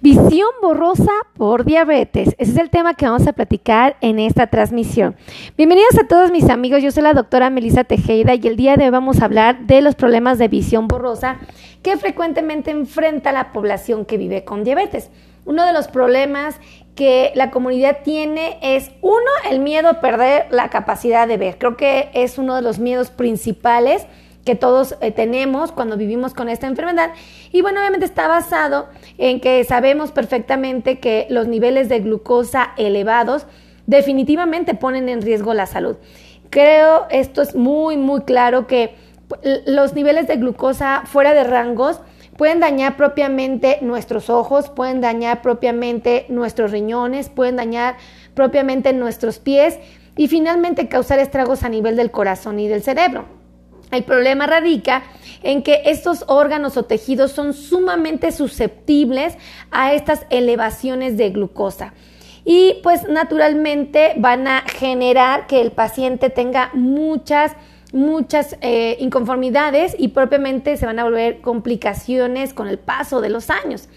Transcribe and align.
Visión 0.00 0.50
borrosa 0.62 1.10
por 1.36 1.64
diabetes. 1.64 2.28
Ese 2.38 2.52
es 2.52 2.56
el 2.58 2.70
tema 2.70 2.94
que 2.94 3.04
vamos 3.06 3.26
a 3.26 3.32
platicar 3.32 3.96
en 4.00 4.20
esta 4.20 4.46
transmisión. 4.46 5.16
Bienvenidos 5.56 5.98
a 5.98 6.06
todos 6.06 6.30
mis 6.30 6.48
amigos. 6.48 6.84
Yo 6.84 6.92
soy 6.92 7.02
la 7.02 7.14
doctora 7.14 7.50
Melissa 7.50 7.82
Tejeda 7.82 8.36
y 8.36 8.46
el 8.46 8.54
día 8.54 8.76
de 8.76 8.84
hoy 8.84 8.90
vamos 8.90 9.20
a 9.20 9.24
hablar 9.24 9.66
de 9.66 9.80
los 9.80 9.96
problemas 9.96 10.38
de 10.38 10.46
visión 10.46 10.86
borrosa 10.86 11.38
que 11.82 11.96
frecuentemente 11.96 12.70
enfrenta 12.70 13.32
la 13.32 13.52
población 13.52 14.04
que 14.04 14.18
vive 14.18 14.44
con 14.44 14.62
diabetes. 14.62 15.10
Uno 15.44 15.66
de 15.66 15.72
los 15.72 15.88
problemas 15.88 16.60
que 16.94 17.32
la 17.34 17.50
comunidad 17.50 17.98
tiene 18.04 18.58
es, 18.62 18.92
uno, 19.02 19.30
el 19.50 19.58
miedo 19.58 19.88
a 19.88 20.00
perder 20.00 20.46
la 20.52 20.70
capacidad 20.70 21.26
de 21.26 21.38
ver. 21.38 21.58
Creo 21.58 21.76
que 21.76 22.10
es 22.14 22.38
uno 22.38 22.54
de 22.54 22.62
los 22.62 22.78
miedos 22.78 23.10
principales 23.10 24.06
que 24.44 24.54
todos 24.54 24.96
eh, 25.00 25.10
tenemos 25.10 25.72
cuando 25.72 25.96
vivimos 25.96 26.34
con 26.34 26.48
esta 26.48 26.66
enfermedad. 26.66 27.10
Y 27.52 27.62
bueno, 27.62 27.80
obviamente 27.80 28.06
está 28.06 28.28
basado 28.28 28.88
en 29.18 29.40
que 29.40 29.62
sabemos 29.64 30.10
perfectamente 30.10 30.98
que 30.98 31.26
los 31.30 31.48
niveles 31.48 31.88
de 31.88 32.00
glucosa 32.00 32.70
elevados 32.76 33.46
definitivamente 33.86 34.74
ponen 34.74 35.08
en 35.08 35.22
riesgo 35.22 35.54
la 35.54 35.66
salud. 35.66 35.96
Creo 36.50 37.06
esto 37.10 37.42
es 37.42 37.54
muy, 37.54 37.96
muy 37.96 38.22
claro 38.22 38.66
que 38.66 38.94
los 39.66 39.94
niveles 39.94 40.26
de 40.26 40.36
glucosa 40.36 41.02
fuera 41.04 41.34
de 41.34 41.44
rangos 41.44 42.00
pueden 42.36 42.60
dañar 42.60 42.96
propiamente 42.96 43.78
nuestros 43.82 44.30
ojos, 44.30 44.70
pueden 44.70 45.00
dañar 45.00 45.42
propiamente 45.42 46.24
nuestros 46.28 46.70
riñones, 46.70 47.28
pueden 47.28 47.56
dañar 47.56 47.96
propiamente 48.34 48.92
nuestros 48.92 49.38
pies 49.38 49.78
y 50.16 50.28
finalmente 50.28 50.88
causar 50.88 51.18
estragos 51.18 51.64
a 51.64 51.68
nivel 51.68 51.96
del 51.96 52.10
corazón 52.10 52.60
y 52.60 52.68
del 52.68 52.82
cerebro. 52.82 53.37
El 53.90 54.04
problema 54.04 54.46
radica 54.46 55.02
en 55.42 55.62
que 55.62 55.82
estos 55.86 56.24
órganos 56.28 56.76
o 56.76 56.84
tejidos 56.84 57.32
son 57.32 57.54
sumamente 57.54 58.32
susceptibles 58.32 59.36
a 59.70 59.94
estas 59.94 60.26
elevaciones 60.30 61.16
de 61.16 61.30
glucosa 61.30 61.94
y 62.44 62.78
pues 62.82 63.08
naturalmente 63.08 64.14
van 64.16 64.48
a 64.48 64.62
generar 64.62 65.46
que 65.46 65.60
el 65.60 65.72
paciente 65.72 66.30
tenga 66.30 66.70
muchas 66.74 67.52
muchas 67.92 68.56
eh, 68.60 68.96
inconformidades 69.00 69.96
y 69.98 70.08
propiamente 70.08 70.76
se 70.76 70.86
van 70.86 70.98
a 70.98 71.04
volver 71.04 71.40
complicaciones 71.40 72.52
con 72.52 72.68
el 72.68 72.78
paso 72.78 73.20
de 73.20 73.30
los 73.30 73.48
años. 73.48 73.88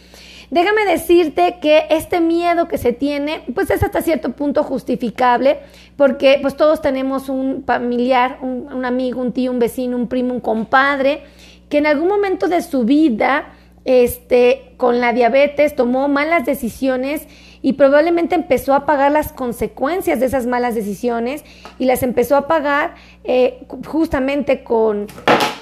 Déjame 0.52 0.84
decirte 0.86 1.60
que 1.62 1.86
este 1.92 2.20
miedo 2.20 2.68
que 2.68 2.78
se 2.78 2.92
tiene, 2.92 3.42
pues 3.56 3.72
es 3.72 3.82
hasta 3.84 4.02
cierto 4.02 4.34
punto 4.34 4.64
justificable, 4.64 5.60
porque 5.96 6.40
pues 6.42 6.58
todos 6.58 6.82
tenemos 6.82 7.30
un 7.30 7.64
familiar, 7.66 8.38
un, 8.42 8.84
amigo, 8.84 9.22
un 9.22 9.32
tío, 9.32 9.50
un 9.50 9.60
vecino, 9.60 9.96
un 9.96 10.10
primo, 10.10 10.34
un 10.34 10.42
compadre, 10.42 11.24
que 11.70 11.78
en 11.78 11.88
algún 11.88 12.10
momento 12.10 12.50
de 12.50 12.62
su 12.62 12.84
vida, 12.84 13.54
este, 13.86 14.74
con 14.76 15.00
la 15.00 15.14
diabetes, 15.14 15.74
tomó 15.74 16.10
malas 16.10 16.46
decisiones 16.46 17.30
y 17.62 17.74
probablemente 17.74 18.36
empezó 18.36 18.74
a 18.74 18.86
pagar 18.86 19.14
las 19.14 19.32
consecuencias 19.32 20.20
de 20.20 20.26
esas 20.26 20.48
malas 20.48 20.76
decisiones 20.76 21.46
y 21.80 21.86
las 21.86 22.04
empezó 22.04 22.36
a 22.36 22.48
pagar 22.50 22.96
eh, 23.24 23.66
justamente 23.88 24.66
con, 24.66 25.08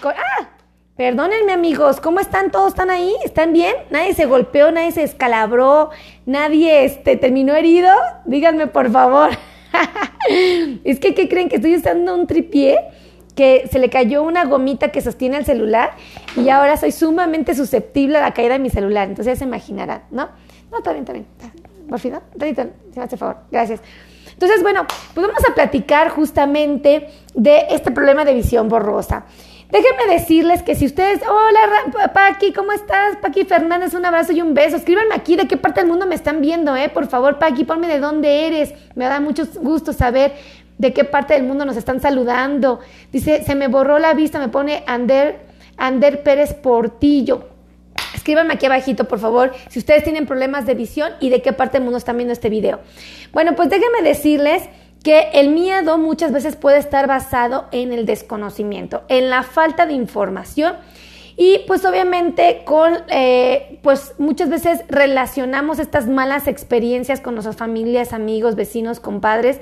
con 0.02 0.14
¡ah! 0.18 0.59
Perdónenme 1.00 1.54
amigos, 1.54 2.02
¿cómo 2.02 2.20
están? 2.20 2.52
¿Todos 2.52 2.74
están 2.74 2.90
ahí? 2.90 3.16
¿Están 3.24 3.54
bien? 3.54 3.74
¿Nadie 3.90 4.14
se 4.14 4.26
golpeó? 4.26 4.70
¿Nadie 4.70 4.92
se 4.92 5.04
escalabró? 5.04 5.92
¿Nadie 6.26 6.84
este, 6.84 7.16
terminó 7.16 7.56
herido? 7.56 7.90
Díganme 8.26 8.68
por 8.68 8.92
favor. 8.92 9.30
es 10.84 11.00
que, 11.00 11.16
¿qué 11.16 11.30
creen? 11.30 11.48
Que 11.48 11.56
estoy 11.56 11.78
usando 11.78 12.14
un 12.14 12.28
tripié 12.28 12.80
que 13.34 13.70
se 13.72 13.80
le 13.80 13.90
cayó 13.90 14.24
una 14.24 14.44
gomita 14.44 14.90
que 14.90 15.00
sostiene 15.00 15.38
el 15.38 15.46
celular 15.46 15.92
y 16.36 16.50
ahora 16.50 16.76
soy 16.76 16.92
sumamente 16.92 17.56
susceptible 17.56 18.18
a 18.18 18.22
la 18.22 18.34
caída 18.34 18.56
de 18.56 18.60
mi 18.60 18.70
celular. 18.70 19.08
Entonces 19.08 19.36
ya 19.36 19.40
se 19.40 19.46
imaginarán, 19.46 20.04
¿no? 20.12 20.28
No, 20.70 20.80
está 20.80 20.92
bien, 20.92 21.04
está 21.04 21.14
bien. 21.14 21.28
Por 21.88 22.00
fin, 22.00 22.12
¿no? 22.12 22.22
si 22.46 23.00
me 23.00 23.06
hace 23.06 23.16
favor. 23.16 23.38
Gracias. 23.50 23.80
Entonces, 24.34 24.62
bueno, 24.62 24.86
pues 25.14 25.26
vamos 25.26 25.44
a 25.50 25.56
platicar 25.56 26.10
justamente 26.10 27.08
de 27.34 27.68
este 27.70 27.90
problema 27.92 28.26
de 28.26 28.34
visión 28.34 28.68
borrosa. 28.68 29.24
Déjenme 29.72 30.12
decirles 30.12 30.64
que 30.64 30.74
si 30.74 30.88
ustedes, 30.88 31.22
hola 31.30 32.12
Paqui, 32.12 32.54
¿cómo 32.54 32.72
estás? 32.72 33.18
Paqui 33.18 33.46
Fernández, 33.46 33.94
un 33.94 34.04
abrazo 34.04 34.32
y 34.32 34.42
un 34.42 34.56
beso. 34.56 34.76
Escríbanme 34.76 35.14
aquí 35.14 35.36
de 35.36 35.48
qué 35.48 35.58
parte 35.58 35.82
del 35.82 35.90
mundo 35.90 36.08
me 36.08 36.16
están 36.16 36.42
viendo, 36.42 36.76
¿eh? 36.76 36.90
Por 36.90 37.08
favor, 37.08 37.38
Paqui, 37.38 37.66
ponme 37.66 37.88
de 37.88 38.00
dónde 38.00 38.48
eres. 38.48 38.74
Me 38.96 39.06
da 39.06 39.20
mucho 39.20 39.44
gusto 39.62 39.94
saber 39.94 40.34
de 40.80 40.92
qué 40.92 41.04
parte 41.04 41.36
del 41.36 41.44
mundo 41.44 41.66
nos 41.66 41.78
están 41.78 42.00
saludando. 42.02 42.80
Dice, 43.12 43.44
se 43.44 43.54
me 43.54 43.68
borró 43.68 44.00
la 44.00 44.16
vista, 44.16 44.40
me 44.40 44.48
pone 44.48 44.84
Ander, 44.88 45.40
Ander 45.78 46.24
Pérez 46.24 46.56
Portillo. 46.56 47.50
Escríbanme 48.16 48.56
aquí 48.56 48.66
abajito, 48.66 49.06
por 49.06 49.20
favor, 49.20 49.54
si 49.70 49.78
ustedes 49.78 50.04
tienen 50.04 50.26
problemas 50.26 50.66
de 50.66 50.74
visión 50.74 51.12
y 51.20 51.30
de 51.30 51.44
qué 51.44 51.54
parte 51.54 51.78
del 51.78 51.84
mundo 51.84 52.00
están 52.00 52.18
viendo 52.18 52.34
este 52.34 52.50
video. 52.50 52.80
Bueno, 53.32 53.54
pues 53.56 53.70
déjenme 53.70 54.02
decirles 54.02 54.64
que 55.04 55.30
el 55.34 55.50
miedo 55.50 55.98
muchas 55.98 56.32
veces 56.32 56.56
puede 56.56 56.78
estar 56.78 57.08
basado 57.08 57.68
en 57.72 57.94
el 57.94 58.06
desconocimiento, 58.06 59.04
en 59.08 59.30
la 59.30 59.44
falta 59.44 59.86
de 59.86 59.94
información 59.94 60.76
y 61.38 61.60
pues 61.68 61.86
obviamente 61.86 62.64
con, 62.66 62.98
eh, 63.08 63.80
pues 63.82 64.14
muchas 64.18 64.50
veces 64.50 64.82
relacionamos 64.90 65.80
estas 65.80 66.08
malas 66.08 66.48
experiencias 66.48 67.22
con 67.22 67.36
nuestras 67.36 67.56
familias, 67.56 68.12
amigos, 68.12 68.56
vecinos, 68.56 69.00
compadres 69.00 69.62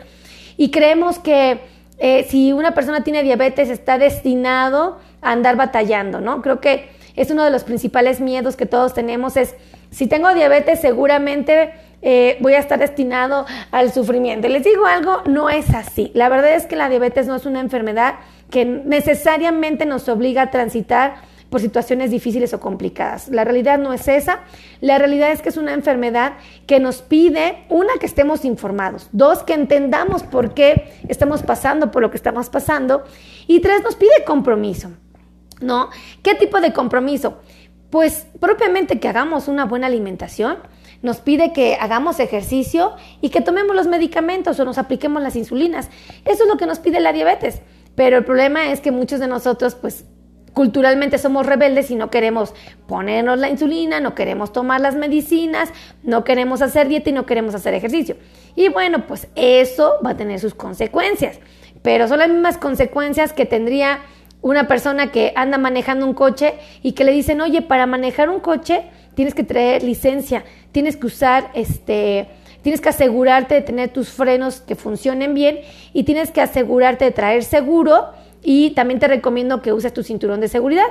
y 0.58 0.72
creemos 0.72 1.20
que 1.20 1.59
eh, 2.00 2.25
si 2.30 2.52
una 2.52 2.74
persona 2.74 3.04
tiene 3.04 3.22
diabetes 3.22 3.69
está 3.69 3.98
destinado 4.00 4.98
a 5.22 5.31
andar 5.31 5.56
batallando, 5.56 6.19
¿no? 6.19 6.42
Creo 6.42 6.62
que 6.62 6.90
es 7.16 7.31
uno 7.31 7.44
de 7.44 7.50
los 7.52 7.64
principales 7.64 8.22
miedos 8.22 8.56
que 8.56 8.66
todos 8.66 8.94
tenemos 8.94 9.38
es, 9.38 9.56
si 9.92 10.08
tengo 10.08 10.34
diabetes 10.34 10.80
seguramente 10.81 11.72
eh, 12.02 12.38
voy 12.42 12.53
a 12.53 12.59
estar 12.59 12.80
destinado 12.80 13.46
al 13.72 13.92
sufrimiento. 13.92 14.48
Les 14.48 14.64
digo 14.64 14.86
algo, 14.86 15.24
no 15.25 15.50
es 15.50 15.74
así. 15.74 16.12
La 16.14 16.30
verdad 16.30 16.56
es 16.56 16.66
que 16.66 16.75
la 16.75 16.90
diabetes 16.90 17.28
no 17.28 17.36
es 17.36 17.46
una 17.46 17.59
enfermedad 17.59 18.16
que 18.52 18.66
necesariamente 18.66 19.86
nos 19.86 20.08
obliga 20.08 20.44
a 20.44 20.52
transitar 20.52 21.16
por 21.50 21.62
situaciones 21.62 22.12
difíciles 22.12 22.53
o 22.53 22.59
complicadas. 22.59 23.30
La 23.30 23.44
realidad 23.44 23.80
no 23.80 23.94
es 23.94 24.08
esa. 24.08 24.42
La 24.81 24.98
realidad 24.98 25.31
es 25.31 25.42
que 25.42 25.50
es 25.50 25.58
una 25.58 25.74
enfermedad 25.74 26.34
que 26.66 26.80
nos 26.80 27.02
pide, 27.02 27.66
una, 27.69 27.94
que 28.00 28.06
estemos 28.06 28.46
informados, 28.46 29.09
dos, 29.12 29.44
que 29.44 29.54
entendamos 29.54 30.24
por 30.24 30.54
qué 30.54 30.92
estamos 31.08 31.44
pasando 31.44 31.90
por 31.92 32.02
lo 32.02 32.12
que 32.12 32.18
estamos 32.18 32.50
pasando 32.50 33.06
y 33.48 33.62
tres, 33.62 33.81
nos 33.81 33.96
pide 33.96 34.24
compromiso. 34.25 34.92
¿No? 35.59 35.90
¿Qué 36.22 36.36
tipo 36.36 36.62
de 36.62 36.72
compromiso? 36.72 37.40
Pues 37.90 38.28
propiamente 38.40 39.00
que 39.00 39.08
hagamos 39.08 39.48
una 39.48 39.66
buena 39.66 39.88
alimentación, 39.88 40.58
nos 41.02 41.18
pide 41.18 41.53
que 41.53 41.75
hagamos 41.80 42.20
ejercicio 42.20 42.94
y 43.22 43.30
que 43.30 43.42
tomemos 43.42 43.75
los 43.75 43.88
medicamentos 43.88 44.59
o 44.59 44.66
nos 44.66 44.78
apliquemos 44.78 45.22
las 45.22 45.36
insulinas. 45.36 45.90
Eso 46.25 46.44
es 46.44 46.50
lo 46.50 46.58
que 46.58 46.66
nos 46.66 46.80
pide 46.80 47.00
la 47.00 47.14
diabetes. 47.14 47.62
Pero 47.96 48.18
el 48.18 48.25
problema 48.25 48.72
es 48.72 48.81
que 48.81 48.92
muchos 48.92 49.20
de 49.20 49.28
nosotros, 49.28 49.75
pues, 49.75 50.06
culturalmente 50.53 51.20
somos 51.20 51.46
rebeldes 51.46 51.92
y 51.92 51.96
no 51.96 52.09
queremos 52.09 52.53
ponernos 52.88 53.38
la 53.38 53.50
insulina, 53.50 54.00
no 54.00 54.16
queremos 54.16 54.52
tomar 54.52 54.81
las 54.81 54.96
medicinas, 54.96 55.69
no 56.02 56.24
queremos 56.24 56.64
hacer 56.64 56.88
dieta 56.88 57.12
y 57.12 57.14
no 57.14 57.28
queremos 57.28 57.54
hacer 57.54 57.75
ejercicio. 57.75 58.18
Y 58.56 58.69
bueno, 58.69 59.06
pues 59.06 59.28
eso 59.36 59.98
va 60.04 60.12
a 60.12 60.18
tener 60.18 60.40
sus 60.40 60.56
consecuencias. 60.56 61.40
Pero 61.84 62.08
son 62.08 62.19
las 62.19 62.30
mismas 62.30 62.58
consecuencias 62.58 63.34
que 63.34 63.46
tendría 63.46 64.00
una 64.42 64.68
persona 64.68 65.12
que 65.12 65.34
anda 65.36 65.58
manejando 65.58 66.06
un 66.06 66.14
coche 66.14 66.53
y 66.84 66.94
que 66.94 67.03
le 67.03 67.12
dicen, 67.12 67.42
oye, 67.42 67.62
para 67.62 67.86
manejar 67.86 68.30
un 68.30 68.40
coche 68.40 68.84
tienes 69.16 69.34
que 69.34 69.44
traer 69.44 69.84
licencia, 69.84 70.46
tienes 70.72 70.96
que 70.96 71.08
usar 71.08 71.50
este, 71.53 72.28
tienes 72.62 72.81
que 72.81 72.90
asegurarte 72.90 73.56
de 73.56 73.62
tener 73.62 73.90
tus 73.90 74.09
frenos 74.09 74.62
que 74.62 74.75
funcionen 74.75 75.34
bien 75.34 75.59
y 75.94 76.03
tienes 76.03 76.31
que 76.31 76.42
asegurarte 76.42 77.06
de 77.06 77.12
traer 77.12 77.44
seguro 77.44 78.09
y 78.44 78.72
también 78.72 79.00
te 79.00 79.08
recomiendo 79.08 79.62
que 79.62 79.74
uses 79.74 79.94
tu 79.94 80.03
cinturón 80.03 80.40
de 80.40 80.48
seguridad. 80.48 80.86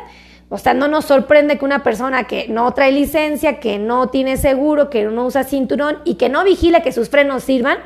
O 0.49 0.59
sea, 0.59 0.75
no 0.75 0.87
nos 0.89 1.07
sorprende 1.07 1.59
que 1.59 1.65
una 1.65 1.83
persona 1.83 2.25
que 2.25 2.47
no 2.49 2.73
trae 2.73 2.93
licencia, 2.93 3.59
que 3.59 3.79
no 3.79 4.09
tiene 4.09 4.37
seguro, 4.37 4.91
que 4.91 5.05
no 5.05 5.27
usa 5.27 5.43
cinturón 5.43 5.99
y 6.05 6.15
que 6.15 6.29
no 6.29 6.45
vigila 6.45 6.83
que 6.83 6.93
sus 6.93 7.09
frenos 7.09 7.43
sirvan, 7.43 7.79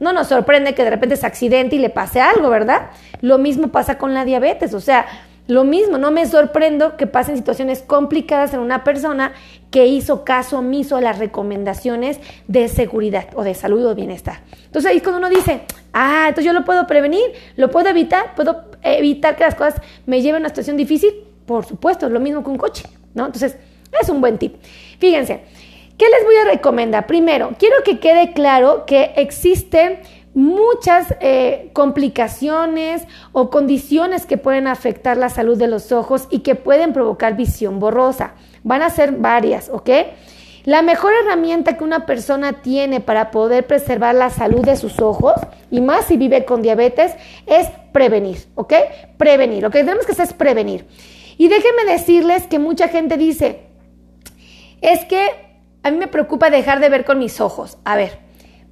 no 0.00 0.12
nos 0.12 0.28
sorprende 0.28 0.74
que 0.74 0.84
de 0.84 0.90
repente 0.90 1.16
se 1.16 1.26
accidente 1.26 1.76
y 1.76 1.78
le 1.78 1.90
pase 1.90 2.20
algo, 2.20 2.50
¿verdad? 2.50 2.90
Lo 3.20 3.38
mismo 3.38 3.68
pasa 3.68 3.98
con 3.98 4.14
la 4.14 4.24
diabetes, 4.24 4.74
o 4.74 4.80
sea, 4.80 5.06
lo 5.48 5.62
mismo, 5.62 5.96
no 5.96 6.10
me 6.10 6.26
sorprendo 6.26 6.96
que 6.96 7.06
pasen 7.06 7.36
situaciones 7.36 7.80
complicadas 7.80 8.52
en 8.52 8.58
una 8.58 8.82
persona 8.82 9.32
que 9.70 9.86
hizo 9.86 10.24
caso 10.24 10.58
omiso 10.58 10.96
a 10.96 11.00
las 11.00 11.20
recomendaciones 11.20 12.18
de 12.48 12.66
seguridad 12.66 13.28
o 13.34 13.44
de 13.44 13.54
salud 13.54 13.86
o 13.86 13.94
bienestar. 13.94 14.40
Entonces 14.64 14.90
ahí 14.90 14.96
es 14.96 15.02
cuando 15.04 15.18
uno 15.18 15.28
dice, 15.28 15.60
ah, 15.92 16.24
entonces 16.28 16.46
yo 16.46 16.52
lo 16.52 16.64
puedo 16.64 16.88
prevenir, 16.88 17.22
lo 17.56 17.70
puedo 17.70 17.88
evitar, 17.88 18.34
puedo 18.34 18.64
evitar 18.82 19.36
que 19.36 19.44
las 19.44 19.54
cosas 19.54 19.80
me 20.04 20.20
lleven 20.20 20.36
a 20.36 20.40
una 20.40 20.48
situación 20.48 20.76
difícil. 20.76 21.12
Por 21.46 21.64
supuesto, 21.64 22.06
es 22.06 22.12
lo 22.12 22.18
mismo 22.18 22.42
que 22.42 22.50
un 22.50 22.58
coche, 22.58 22.82
¿no? 23.14 23.26
Entonces, 23.26 23.56
es 24.00 24.08
un 24.08 24.20
buen 24.20 24.38
tip. 24.38 24.56
Fíjense, 24.98 25.42
¿qué 25.96 26.06
les 26.08 26.24
voy 26.24 26.36
a 26.36 26.44
recomendar? 26.44 27.06
Primero, 27.06 27.54
quiero 27.58 27.76
que 27.84 27.98
quede 27.98 28.32
claro 28.32 28.84
que 28.86 29.12
existen 29.16 30.00
muchas 30.34 31.14
eh, 31.20 31.70
complicaciones 31.72 33.06
o 33.32 33.48
condiciones 33.48 34.26
que 34.26 34.36
pueden 34.36 34.66
afectar 34.66 35.16
la 35.16 35.30
salud 35.30 35.56
de 35.56 35.66
los 35.66 35.92
ojos 35.92 36.28
y 36.30 36.40
que 36.40 36.54
pueden 36.54 36.92
provocar 36.92 37.36
visión 37.36 37.78
borrosa. 37.78 38.34
Van 38.62 38.82
a 38.82 38.90
ser 38.90 39.12
varias, 39.12 39.70
¿ok? 39.70 39.88
La 40.66 40.82
mejor 40.82 41.12
herramienta 41.14 41.78
que 41.78 41.84
una 41.84 42.06
persona 42.06 42.60
tiene 42.60 43.00
para 43.00 43.30
poder 43.30 43.66
preservar 43.66 44.14
la 44.16 44.30
salud 44.30 44.64
de 44.64 44.76
sus 44.76 45.00
ojos, 45.00 45.34
y 45.70 45.80
más 45.80 46.06
si 46.06 46.16
vive 46.16 46.44
con 46.44 46.60
diabetes, 46.60 47.14
es 47.46 47.68
prevenir, 47.92 48.38
¿ok? 48.56 48.74
Prevenir. 49.16 49.62
Lo 49.62 49.70
que 49.70 49.78
tenemos 49.78 50.04
que 50.04 50.12
hacer 50.12 50.26
es 50.26 50.32
prevenir. 50.32 50.84
Y 51.38 51.46
déjenme 51.48 51.84
decirles 51.84 52.48
que 52.48 52.58
mucha 52.58 52.88
gente 52.88 53.16
dice, 53.16 53.60
es 54.80 55.04
que 55.04 55.45
a 55.86 55.90
mí 55.92 55.98
me 55.98 56.08
preocupa 56.08 56.50
dejar 56.50 56.80
de 56.80 56.88
ver 56.88 57.04
con 57.04 57.20
mis 57.20 57.40
ojos. 57.40 57.78
A 57.84 57.94
ver, 57.94 58.18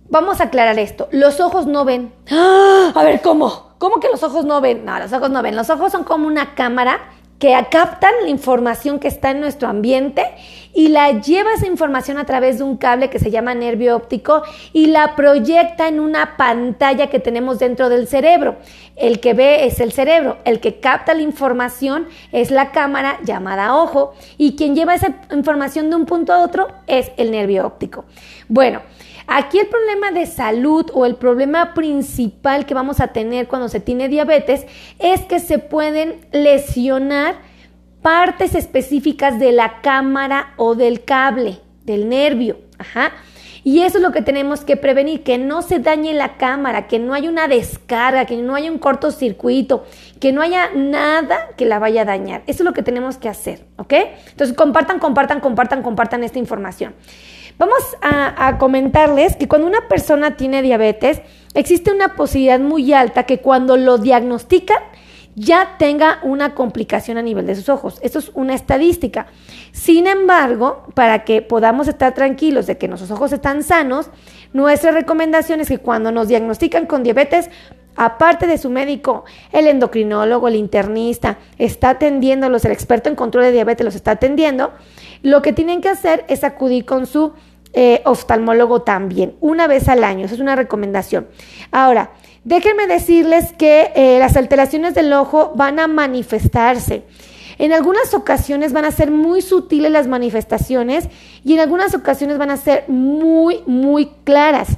vamos 0.09 0.41
a 0.41 0.45
aclarar 0.45 0.81
esto. 0.81 1.07
Los 1.13 1.39
ojos 1.39 1.65
no 1.65 1.85
ven. 1.85 2.13
¡Ah! 2.29 2.91
A 2.93 3.05
ver, 3.05 3.23
¿cómo? 3.23 3.77
¿Cómo 3.79 4.01
que 4.01 4.09
los 4.09 4.25
ojos 4.25 4.45
no 4.45 4.61
ven? 4.61 4.85
No, 4.85 4.99
los 4.99 5.13
ojos 5.13 5.31
no 5.31 5.41
ven. 5.41 5.55
Los 5.55 5.71
ojos 5.71 5.93
son 5.93 6.03
como 6.03 6.27
una 6.27 6.57
cámara 6.57 6.99
que 7.39 7.55
captan 7.71 8.13
la 8.23 8.29
información 8.29 8.99
que 8.99 9.09
está 9.09 9.31
en 9.31 9.41
nuestro 9.41 9.69
ambiente 9.69 10.25
y 10.73 10.89
la 10.89 11.21
lleva 11.21 11.55
esa 11.55 11.67
información 11.67 12.19
a 12.19 12.27
través 12.27 12.59
de 12.59 12.65
un 12.65 12.77
cable 12.77 13.09
que 13.09 13.19
se 13.19 13.31
llama 13.31 13.55
nervio 13.55 13.97
óptico 13.97 14.43
y 14.73 14.87
la 14.87 15.15
proyecta 15.15 15.89
en 15.89 16.01
una 16.01 16.37
pantalla 16.37 17.09
que 17.09 17.21
tenemos 17.21 17.59
dentro 17.59 17.89
del 17.89 18.09
cerebro. 18.09 18.57
El 18.97 19.21
que 19.21 19.35
ve 19.35 19.67
es 19.67 19.81
el 19.81 19.93
cerebro, 19.93 20.39
el 20.45 20.61
que 20.61 20.81
capta 20.81 21.15
la 21.15 21.23
información 21.23 22.09
es 22.33 22.51
la 22.51 22.73
cámara 22.73 23.19
llamada 23.25 23.77
ojo 23.77 24.15
y 24.37 24.57
quien 24.57 24.75
lleva 24.75 24.95
esa 24.95 25.15
información 25.31 25.91
de 25.91 25.97
un 25.97 26.07
punto 26.07 26.33
a 26.33 26.43
otro 26.43 26.69
es 26.87 27.13
el 27.17 27.31
nervio 27.31 27.67
óptico. 27.67 28.05
Bueno, 28.49 28.83
Aquí 29.27 29.59
el 29.59 29.67
problema 29.67 30.11
de 30.11 30.27
salud 30.27 30.91
o 30.93 31.07
el 31.07 31.17
problema 31.17 31.75
principal 31.75 32.67
que 32.67 32.75
vamos 32.75 33.01
a 33.01 33.09
tener 33.09 33.49
cuando 33.49 33.69
se 33.69 33.81
tiene 33.81 34.09
diabetes 34.09 34.67
es 34.99 35.23
que 35.23 35.41
se 35.41 35.59
pueden 35.59 36.27
lesionar 36.33 37.37
partes 38.03 38.55
específicas 38.55 39.39
de 39.39 39.53
la 39.53 39.81
cámara 39.81 40.53
o 40.57 40.75
del 40.75 41.05
cable, 41.05 41.59
del 41.85 42.09
nervio. 42.09 42.59
Ajá. 42.79 43.13
Y 43.67 43.81
eso 43.81 43.97
es 43.97 44.03
lo 44.03 44.13
que 44.13 44.21
tenemos 44.21 44.61
que 44.61 44.77
prevenir, 44.77 45.23
que 45.23 45.39
no 45.39 45.63
se 45.63 45.79
dañe 45.79 46.13
la 46.13 46.37
cámara, 46.37 46.87
que 46.87 46.99
no 46.99 47.15
haya 47.15 47.31
una 47.31 47.49
descarga, 47.49 48.27
que 48.27 48.37
no 48.37 48.55
haya 48.55 48.71
un 48.71 48.79
cortocircuito, 48.79 49.87
que 50.21 50.33
no 50.33 50.43
haya 50.43 50.71
nada 50.75 51.49
que 51.57 51.65
la 51.65 51.79
vaya 51.79 52.03
a 52.03 52.05
dañar. 52.05 52.43
Eso 52.47 52.63
es 52.63 52.67
lo 52.67 52.75
que 52.75 52.83
tenemos 52.83 53.17
que 53.17 53.31
hacer, 53.31 53.65
¿ok? 53.79 53.95
Entonces 54.29 54.55
compartan, 54.55 54.99
compartan, 54.99 55.41
compartan, 55.41 55.83
compartan 55.83 56.25
esta 56.25 56.39
información. 56.39 56.95
Vamos 57.59 57.97
a, 58.03 58.59
comentarles 58.59 59.37
que 59.37 59.47
cuando 59.47 59.67
una 59.67 59.89
persona 59.89 60.37
tiene 60.37 60.61
diabetes, 60.61 61.23
existe 61.55 61.93
una 61.93 62.15
posibilidad 62.15 62.59
muy 62.59 62.93
alta 62.93 63.25
que 63.25 63.39
cuando 63.39 63.77
lo 63.77 63.99
diagnostican, 63.99 64.79
ya 65.37 65.77
tenga 65.79 66.21
una 66.23 66.55
complicación 66.55 67.19
a 67.19 67.23
nivel 67.23 67.47
de 67.47 67.55
sus 67.57 67.69
ojos. 67.69 67.99
Esto 68.03 68.21
es 68.21 68.31
una 68.35 68.55
estadística. 68.55 69.27
Sin 69.73 70.07
embargo, 70.07 70.85
para 70.95 71.25
que 71.25 71.43
podamos 71.43 71.89
estar 71.89 72.15
tranquilos 72.15 72.67
de 72.67 72.79
que 72.79 72.87
nuestros 72.87 73.11
ojos 73.11 73.33
están 73.33 73.63
sanos, 73.63 74.11
nuestra 74.53 74.93
recomendación 74.93 75.61
es 75.61 75.69
que 75.69 75.79
cuando 75.79 76.13
nos 76.13 76.29
diagnostican 76.29 76.87
con 76.87 77.03
diabetes, 77.03 77.51
aparte 77.97 78.47
de 78.47 78.59
su 78.59 78.71
médico, 78.71 79.25
el 79.53 79.67
endocrinólogo, 79.67 80.49
el 80.49 80.57
internista, 80.57 81.39
está 81.59 81.91
atendiéndolos, 81.91 82.65
el 82.65 82.73
experto 82.73 83.09
en 83.09 83.17
control 83.17 83.45
de 83.45 83.53
diabetes 83.53 83.85
los 83.85 83.95
está 83.95 84.13
atendiendo, 84.13 84.73
lo 85.25 85.41
que 85.41 85.55
tienen 85.55 85.81
que 85.81 85.89
hacer 85.89 86.27
es 86.29 86.45
acudir 86.45 86.85
con 86.85 87.07
su 87.07 87.33
eh, 87.73 88.03
oftalmólogo 88.05 88.83
también, 88.83 89.35
una 89.41 89.67
vez 89.67 89.89
al 89.89 90.05
año. 90.05 90.27
Esa 90.27 90.35
es 90.35 90.41
una 90.41 90.55
recomendación. 90.55 91.27
Ahora, 91.73 92.11
déjenme 92.45 92.87
decirles 92.87 93.55
que 93.55 93.91
eh, 93.97 94.19
las 94.19 94.37
alteraciones 94.37 94.95
del 94.95 95.13
ojo 95.15 95.53
van 95.57 95.81
a 95.81 95.87
manifestarse. 95.87 97.05
En 97.57 97.73
algunas 97.73 98.13
ocasiones 98.13 98.75
van 98.75 98.85
a 98.85 98.91
ser 98.91 99.11
muy 99.11 99.41
sutiles 99.41 99.91
las 99.91 100.09
manifestaciones 100.09 101.09
y 101.43 101.55
en 101.55 101.61
algunas 101.61 101.95
ocasiones 101.95 102.37
van 102.37 102.51
a 102.51 102.59
ser 102.59 102.85
muy, 102.89 103.63
muy 103.67 104.11
claras. 104.25 104.77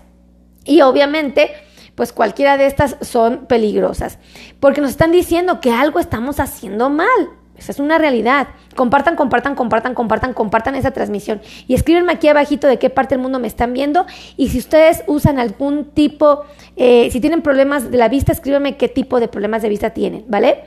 Y 0.65 0.81
obviamente 0.83 1.51
pues 1.97 2.13
cualquiera 2.13 2.57
de 2.57 2.67
estas 2.67 2.97
son 3.01 3.47
peligrosas, 3.47 4.19
porque 4.61 4.83
nos 4.83 4.91
están 4.91 5.13
diciendo 5.13 5.61
que 5.61 5.73
algo 5.73 5.99
estamos 5.99 6.39
haciendo 6.39 6.91
mal. 6.91 7.31
Esa 7.58 7.73
es 7.73 7.79
una 7.79 7.99
realidad. 7.99 8.49
Compartan, 8.75 9.17
compartan, 9.17 9.55
compartan, 9.55 9.94
compartan, 9.94 10.35
compartan 10.35 10.75
esa 10.75 10.91
transmisión. 10.91 11.41
Y 11.67 11.75
escríbenme 11.75 12.12
aquí 12.12 12.29
abajito 12.29 12.67
de 12.67 12.79
qué 12.79 12.91
parte 12.91 13.14
del 13.14 13.23
mundo 13.23 13.38
me 13.38 13.49
están 13.49 13.73
viendo. 13.73 14.06
Y 14.37 14.49
si 14.49 14.58
ustedes 14.58 15.03
usan 15.06 15.38
algún 15.38 15.87
tipo, 15.87 16.44
eh, 16.76 17.08
si 17.11 17.20
tienen 17.20 17.43
problemas 17.43 17.91
de 17.91 17.97
la 17.97 18.08
vista, 18.08 18.32
escríbenme 18.32 18.76
qué 18.76 18.88
tipo 18.88 19.20
de 19.20 19.29
problemas 19.29 19.62
de 19.62 19.69
vista 19.69 19.91
tienen, 19.91 20.25
¿vale? 20.29 20.64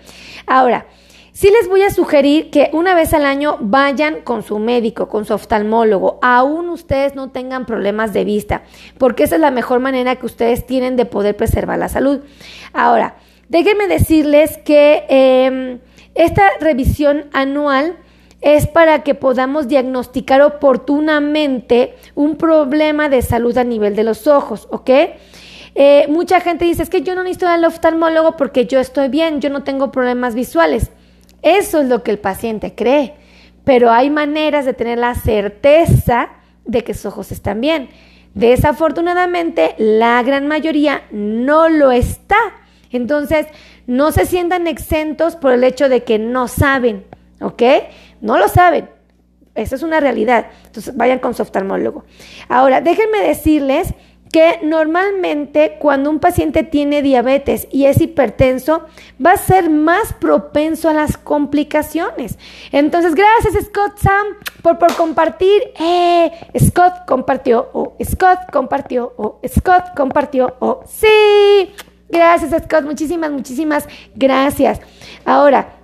Ahora, 0.47 0.86
Sí 1.39 1.50
les 1.57 1.69
voy 1.69 1.83
a 1.83 1.89
sugerir 1.89 2.50
que 2.50 2.69
una 2.74 2.95
vez 2.95 3.13
al 3.13 3.24
año 3.24 3.56
vayan 3.62 4.19
con 4.21 4.44
su 4.44 4.59
médico, 4.59 5.07
con 5.07 5.24
su 5.24 5.33
oftalmólogo, 5.33 6.19
aún 6.21 6.68
ustedes 6.68 7.15
no 7.15 7.30
tengan 7.30 7.65
problemas 7.65 8.12
de 8.12 8.25
vista, 8.25 8.63
porque 8.97 9.24
esa 9.24 9.35
es 9.35 9.42
la 9.42 9.50
mejor 9.50 9.80
manera 9.80 10.18
que 10.18 10.25
ustedes 10.25 10.65
tienen 10.65 10.97
de 10.97 11.06
poder 11.06 11.38
preservar 11.38 11.80
la 11.80 11.88
salud. 11.88 12.19
Ahora, 12.74 13.15
déjenme 13.47 13.88
decirles 13.88 14.57
que 14.65 15.06
em, 15.07 15.80
esta 16.19 16.44
revisión 16.60 17.27
anual 17.31 17.95
es 18.42 18.68
para 18.68 19.04
que 19.04 19.16
podamos 19.16 19.69
diagnosticar 19.69 20.42
oportunamente 20.42 21.95
un 22.13 22.36
problema 22.36 23.07
de 23.07 23.21
salud 23.21 23.57
a 23.57 23.63
nivel 23.63 23.95
de 23.95 24.04
los 24.04 24.27
ojos, 24.27 24.68
¿ok? 24.69 24.89
Eh, 25.75 26.07
mucha 26.10 26.42
gente 26.42 26.66
dice, 26.66 26.83
es 26.83 26.89
que 26.89 27.04
yo 27.04 27.16
no 27.16 27.24
necesito 27.24 27.48
al 27.48 27.63
oftalmólogo 27.63 28.36
porque 28.36 28.66
yo 28.66 28.81
estoy 28.81 29.07
bien, 29.07 29.39
yo 29.39 29.50
no 29.50 29.63
tengo 29.63 29.94
problemas 29.94 30.36
visuales. 30.36 30.92
Eso 31.42 31.80
es 31.80 31.88
lo 31.88 32.04
que 32.04 32.12
el 32.12 32.19
paciente 32.19 32.75
cree, 32.75 33.13
pero 33.63 33.89
hay 33.89 34.10
maneras 34.10 34.66
de 34.66 34.74
tener 34.74 34.98
la 34.98 35.16
certeza 35.16 36.31
de 36.66 36.83
que 36.83 36.94
sus 36.94 37.06
ojos 37.06 37.31
están 37.31 37.62
bien. 37.62 37.88
Desafortunadamente, 38.33 39.74
la 39.77 40.21
gran 40.24 40.48
mayoría 40.48 41.04
no 41.12 41.69
lo 41.69 41.92
está. 41.92 42.36
Entonces, 42.92 43.48
no 43.89 44.12
se 44.12 44.27
sientan 44.27 44.68
exentos 44.68 45.36
por 45.36 45.51
el 45.51 45.63
hecho 45.63 45.89
de 45.89 46.03
que 46.03 46.19
no 46.19 46.47
saben, 46.47 47.06
¿ok? 47.41 47.63
No 48.21 48.38
lo 48.38 48.47
saben. 48.47 48.88
Esa 49.56 49.75
es 49.75 49.81
una 49.81 50.00
realidad. 50.00 50.45
Entonces, 50.68 50.95
vayan 50.95 51.18
con 51.18 51.33
su 51.33 51.41
oftalmólogo. 51.41 52.03
Ahora, 52.50 52.81
déjenme 52.81 53.18
decirles 53.18 53.95
que 54.31 54.59
normalmente 54.62 55.77
cuando 55.80 56.12
un 56.12 56.19
paciente 56.19 56.62
tiene 56.62 57.01
diabetes 57.01 57.68
y 57.71 57.86
es 57.86 58.00
hipertenso, 58.00 58.86
va 59.25 59.31
a 59.31 59.38
ser 59.38 59.71
más 59.71 60.13
propenso 60.13 60.88
a 60.88 60.94
las 60.94 61.18
complicaciones. 61.18 62.38
Entonces, 62.71 63.15
gracias 63.15 63.65
Scott 63.65 63.97
Sam 63.97 64.27
por, 64.62 64.77
por 64.77 64.94
compartir. 64.95 65.63
Eh, 65.80 66.31
Scott 66.59 66.94
compartió, 67.07 67.69
o 67.73 67.95
Scott 68.04 68.52
compartió, 68.54 69.14
o 69.18 69.40
Scott 69.47 69.95
compartió, 69.95 70.56
o 70.59 70.83
sí. 70.85 71.73
Gracias 72.09 72.51
Scott, 72.63 72.85
muchísimas, 72.85 73.31
muchísimas 73.31 73.87
gracias. 74.16 74.81
Ahora, 75.25 75.75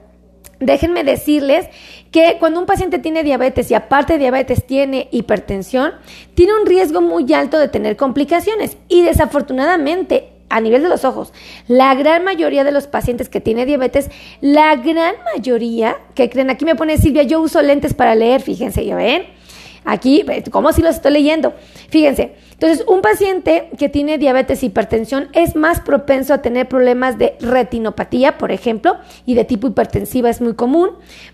déjenme 0.59 1.03
decirles 1.03 1.67
que 2.11 2.37
cuando 2.39 2.59
un 2.59 2.65
paciente 2.65 2.99
tiene 2.99 3.23
diabetes 3.23 3.69
y 3.71 3.75
aparte 3.75 4.13
de 4.13 4.19
diabetes 4.19 4.65
tiene 4.65 5.09
hipertensión, 5.11 5.93
tiene 6.33 6.53
un 6.59 6.65
riesgo 6.65 7.01
muy 7.01 7.31
alto 7.33 7.59
de 7.59 7.67
tener 7.67 7.97
complicaciones. 7.97 8.77
Y 8.87 9.03
desafortunadamente 9.03 10.31
a 10.49 10.61
nivel 10.61 10.83
de 10.83 10.89
los 10.89 11.03
ojos, 11.05 11.33
la 11.67 11.93
gran 11.95 12.23
mayoría 12.23 12.63
de 12.63 12.71
los 12.71 12.87
pacientes 12.87 13.29
que 13.29 13.41
tiene 13.41 13.65
diabetes, 13.65 14.09
la 14.41 14.75
gran 14.75 15.15
mayoría, 15.33 15.97
que 16.13 16.29
creen, 16.29 16.49
aquí 16.49 16.65
me 16.65 16.75
pone 16.75 16.97
Silvia, 16.97 17.23
yo 17.23 17.41
uso 17.41 17.61
lentes 17.61 17.93
para 17.93 18.15
leer, 18.15 18.41
fíjense, 18.41 18.85
ya 18.85 18.95
ven, 18.95 19.25
aquí, 19.85 20.25
como 20.51 20.73
si 20.73 20.81
los 20.81 20.95
estoy 20.95 21.13
leyendo, 21.13 21.53
fíjense, 21.89 22.33
entonces, 22.55 22.85
un 22.87 23.01
paciente 23.01 23.69
que 23.77 23.89
tiene 23.89 24.17
diabetes 24.17 24.63
e 24.63 24.67
hipertensión 24.67 25.27
es 25.33 25.57
más 25.57 25.81
propenso 25.81 26.33
a 26.33 26.41
tener 26.41 26.69
problemas 26.69 27.17
de 27.17 27.35
retinopatía, 27.41 28.37
por 28.37 28.51
ejemplo, 28.51 28.95
y 29.25 29.35
de 29.35 29.43
tipo 29.43 29.67
hipertensiva 29.67 30.29
es 30.29 30.39
muy 30.39 30.53
común. 30.53 30.91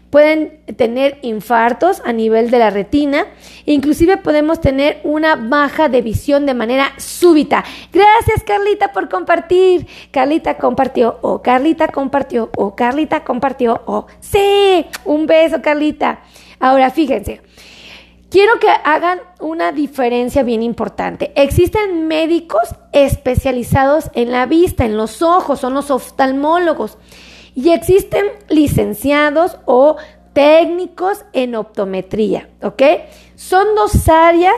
Pueden 0.10 0.60
tener 0.78 1.20
infartos 1.22 2.02
a 2.06 2.12
nivel 2.12 2.50
de 2.50 2.58
la 2.58 2.72
retina. 2.72 3.28
Inclusive 3.66 4.18
podemos 4.18 4.60
tener 4.60 5.00
una 5.04 5.36
baja 5.36 5.90
de 5.90 6.02
visión 6.02 6.48
de 6.48 6.56
manera 6.56 6.92
súbita. 6.98 7.64
Gracias 7.94 8.44
Carlita 8.44 8.92
por 8.92 9.08
compartir. 9.08 9.88
Carlita 10.10 10.58
compartió 10.58 11.20
o 11.22 11.42
Carlita 11.42 11.88
compartió 11.88 12.50
o 12.58 12.76
Carlita 12.76 13.24
compartió 13.24 13.84
o 13.86 14.08
sí. 14.20 14.86
Un 15.06 15.28
beso 15.28 15.62
Carlita. 15.62 16.22
Ahora 16.60 16.90
fíjense. 16.90 17.42
Quiero 18.32 18.60
que 18.62 18.70
hagan 18.70 19.20
una 19.42 19.74
diferencia 19.74 20.42
bien 20.42 20.64
importante. 20.64 21.34
Existen 21.36 22.08
médicos 22.08 22.62
especializados 22.94 24.10
en 24.14 24.32
la 24.32 24.46
vista, 24.46 24.86
en 24.86 24.96
los 24.96 25.22
ojos, 25.22 25.60
son 25.60 25.74
los 25.74 25.92
oftalmólogos. 25.92 26.98
Y 27.56 27.72
existen 27.72 28.24
licenciados 28.48 29.58
o 29.66 29.98
técnicos 30.32 31.26
en 31.34 31.56
optometría, 31.56 32.50
¿ok? 32.64 32.82
Son 33.36 33.76
dos 33.76 34.08
áreas 34.08 34.56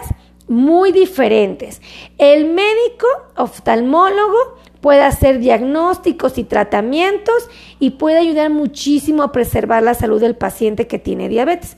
muy 0.47 0.91
diferentes. 0.91 1.81
El 2.19 2.45
médico 2.45 3.07
oftalmólogo 3.35 4.37
puede 4.81 5.01
hacer 5.01 5.39
diagnósticos 5.39 6.37
y 6.37 6.43
tratamientos 6.43 7.49
y 7.79 7.91
puede 7.91 8.19
ayudar 8.19 8.51
muchísimo 8.51 9.23
a 9.23 9.31
preservar 9.31 9.81
la 9.81 9.95
salud 9.95 10.21
del 10.21 10.35
paciente 10.35 10.85
que 10.85 10.99
tiene 10.99 11.27
diabetes. 11.27 11.75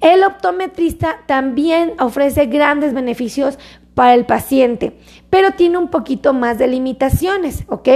El 0.00 0.22
optometrista 0.24 1.20
también 1.26 1.94
ofrece 1.98 2.46
grandes 2.46 2.92
beneficios 2.94 3.58
para 3.94 4.14
el 4.14 4.26
paciente, 4.26 4.98
pero 5.30 5.52
tiene 5.52 5.78
un 5.78 5.88
poquito 5.88 6.32
más 6.32 6.58
de 6.58 6.66
limitaciones, 6.66 7.64
¿ok? 7.68 7.88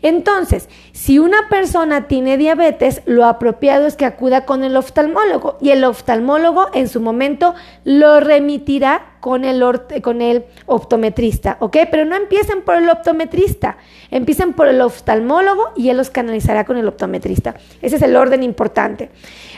Entonces, 0.00 0.68
si 0.92 1.18
una 1.18 1.48
persona 1.50 2.08
tiene 2.08 2.38
diabetes, 2.38 3.02
lo 3.04 3.26
apropiado 3.26 3.86
es 3.86 3.96
que 3.96 4.06
acuda 4.06 4.46
con 4.46 4.64
el 4.64 4.76
oftalmólogo 4.76 5.58
y 5.60 5.70
el 5.70 5.84
oftalmólogo 5.84 6.68
en 6.72 6.88
su 6.88 7.00
momento 7.00 7.54
lo 7.84 8.20
remitirá 8.20 9.16
con 9.20 9.44
el, 9.44 9.62
con 10.02 10.22
el 10.22 10.46
optometrista, 10.66 11.58
¿ok? 11.60 11.76
Pero 11.90 12.06
no 12.06 12.16
empiecen 12.16 12.62
por 12.62 12.76
el 12.76 12.88
optometrista, 12.88 13.76
empiecen 14.10 14.54
por 14.54 14.68
el 14.68 14.80
oftalmólogo 14.80 15.72
y 15.76 15.90
él 15.90 15.98
los 15.98 16.10
canalizará 16.10 16.64
con 16.64 16.78
el 16.78 16.88
optometrista. 16.88 17.54
Ese 17.82 17.96
es 17.96 18.02
el 18.02 18.16
orden 18.16 18.42
importante. 18.42 19.10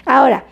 Ahora, 0.04 0.44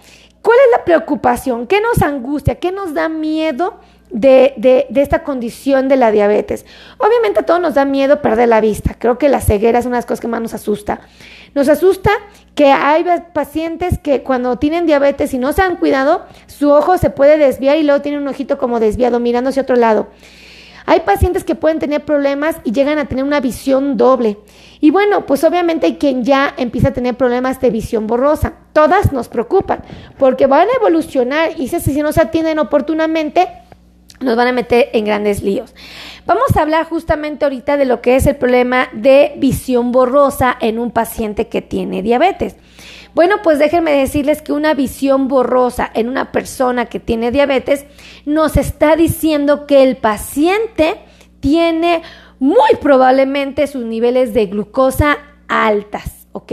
¿cuál 0.43 0.59
es 0.67 0.79
la 0.79 0.85
preocupación? 0.85 1.67
¿Qué 1.67 1.81
nos 1.81 2.03
angustia? 2.03 2.57
¿Qué 2.57 2.73
nos 2.73 2.93
da 2.93 3.09
miedo? 3.09 3.79
de, 4.13 4.87
esta 4.95 5.25
condición 5.25 5.89
de 5.89 5.97
la 5.97 6.13
diabetes. 6.13 6.67
Obviamente 6.99 7.41
a 7.41 7.43
todos 7.45 7.61
nos 7.61 7.75
da 7.75 7.85
miedo 7.85 8.21
perder 8.21 8.49
la 8.49 8.61
vista. 8.61 8.95
Creo 8.99 9.19
que 9.19 9.29
la 9.29 9.41
ceguera 9.41 9.79
es 9.79 9.87
una 9.87 9.97
de 9.97 9.99
las 9.99 10.07
cosas 10.07 10.21
que 10.21 10.29
más 10.29 10.41
nos 10.41 10.55
asusta. 10.55 11.01
Nos 11.55 11.69
asusta 11.69 12.11
que 12.55 12.67
hay 12.67 13.05
pacientes 13.33 13.99
que 13.99 14.23
cuando 14.23 14.59
tienen 14.59 14.87
diabetes 14.87 15.35
y 15.35 15.39
no 15.39 15.53
se 15.53 15.63
han 15.63 15.77
cuidado, 15.77 16.27
su 16.47 16.71
ojo 16.71 16.99
se 16.99 17.11
puede 17.11 17.39
desviar 17.39 17.79
y 17.79 17.83
luego 17.83 18.03
tiene 18.03 18.19
un 18.19 18.29
ojito 18.29 18.59
como 18.59 18.81
desviado 18.81 19.19
mirando 19.19 19.51
hacia 19.51 19.63
otro 19.63 19.77
lado. 19.77 20.09
Hay 20.85 21.01
pacientes 21.01 21.45
que 21.45 21.55
pueden 21.55 21.79
tener 21.79 22.05
problemas 22.05 22.57
y 22.65 22.73
llegan 22.73 22.99
a 22.99 23.07
tener 23.07 23.25
una 23.25 23.41
visión 23.41 23.97
doble. 23.97 24.39
Y 24.83 24.91
bueno, 24.91 25.27
pues 25.27 25.45
obviamente 25.45 25.87
hay 25.87 25.95
quien 25.95 26.25
ya 26.25 26.53
empieza 26.57 26.89
a 26.89 26.93
tener 26.93 27.17
problemas 27.17 27.61
de 27.61 27.71
visión 27.71 28.09
borrosa. 28.09 28.55
Todas 28.73 29.13
nos 29.13 29.29
preocupan 29.29 29.85
porque 30.19 30.49
van 30.49 30.67
a 30.67 30.77
evolucionar 30.77 31.53
y 31.57 31.69
si 31.69 32.03
no 32.03 32.11
se 32.11 32.21
atienden 32.21 32.59
oportunamente, 32.59 33.47
nos 34.19 34.35
van 34.35 34.49
a 34.49 34.53
meter 34.53 34.89
en 34.93 35.05
grandes 35.05 35.41
líos. 35.45 35.73
Vamos 36.27 36.57
a 36.57 36.63
hablar 36.63 36.87
justamente 36.87 37.45
ahorita 37.45 37.77
de 37.77 37.85
lo 37.85 38.01
que 38.01 38.17
es 38.17 38.27
el 38.27 38.35
problema 38.35 38.89
de 38.93 39.35
visión 39.37 39.93
borrosa 39.93 40.57
en 40.61 40.81
un 40.81 40.91
paciente 40.91 41.47
que 41.47 41.63
tiene 41.63 42.03
diabetes. 42.03 42.57
Bueno, 43.15 43.37
pues 43.45 43.61
déjenme 43.61 43.93
decirles 43.93 44.43
que 44.43 44.53
una 44.53 44.75
visión 44.75 45.29
borrosa 45.29 45.89
en 45.95 46.09
una 46.09 46.33
persona 46.33 46.87
que 46.87 46.99
tiene 46.99 47.31
diabetes 47.31 47.85
nos 48.25 48.57
está 48.57 48.97
diciendo 48.97 49.69
que 49.69 49.85
el 49.85 49.97
paciente 49.97 50.99
tiene 51.39 52.03
muy 52.43 52.75
probablemente 52.81 53.69
sus 53.69 53.85
niveles 53.85 54.35
de 54.35 54.47
glucosa 54.47 55.17
altas, 55.47 56.27
¿ok? 56.33 56.53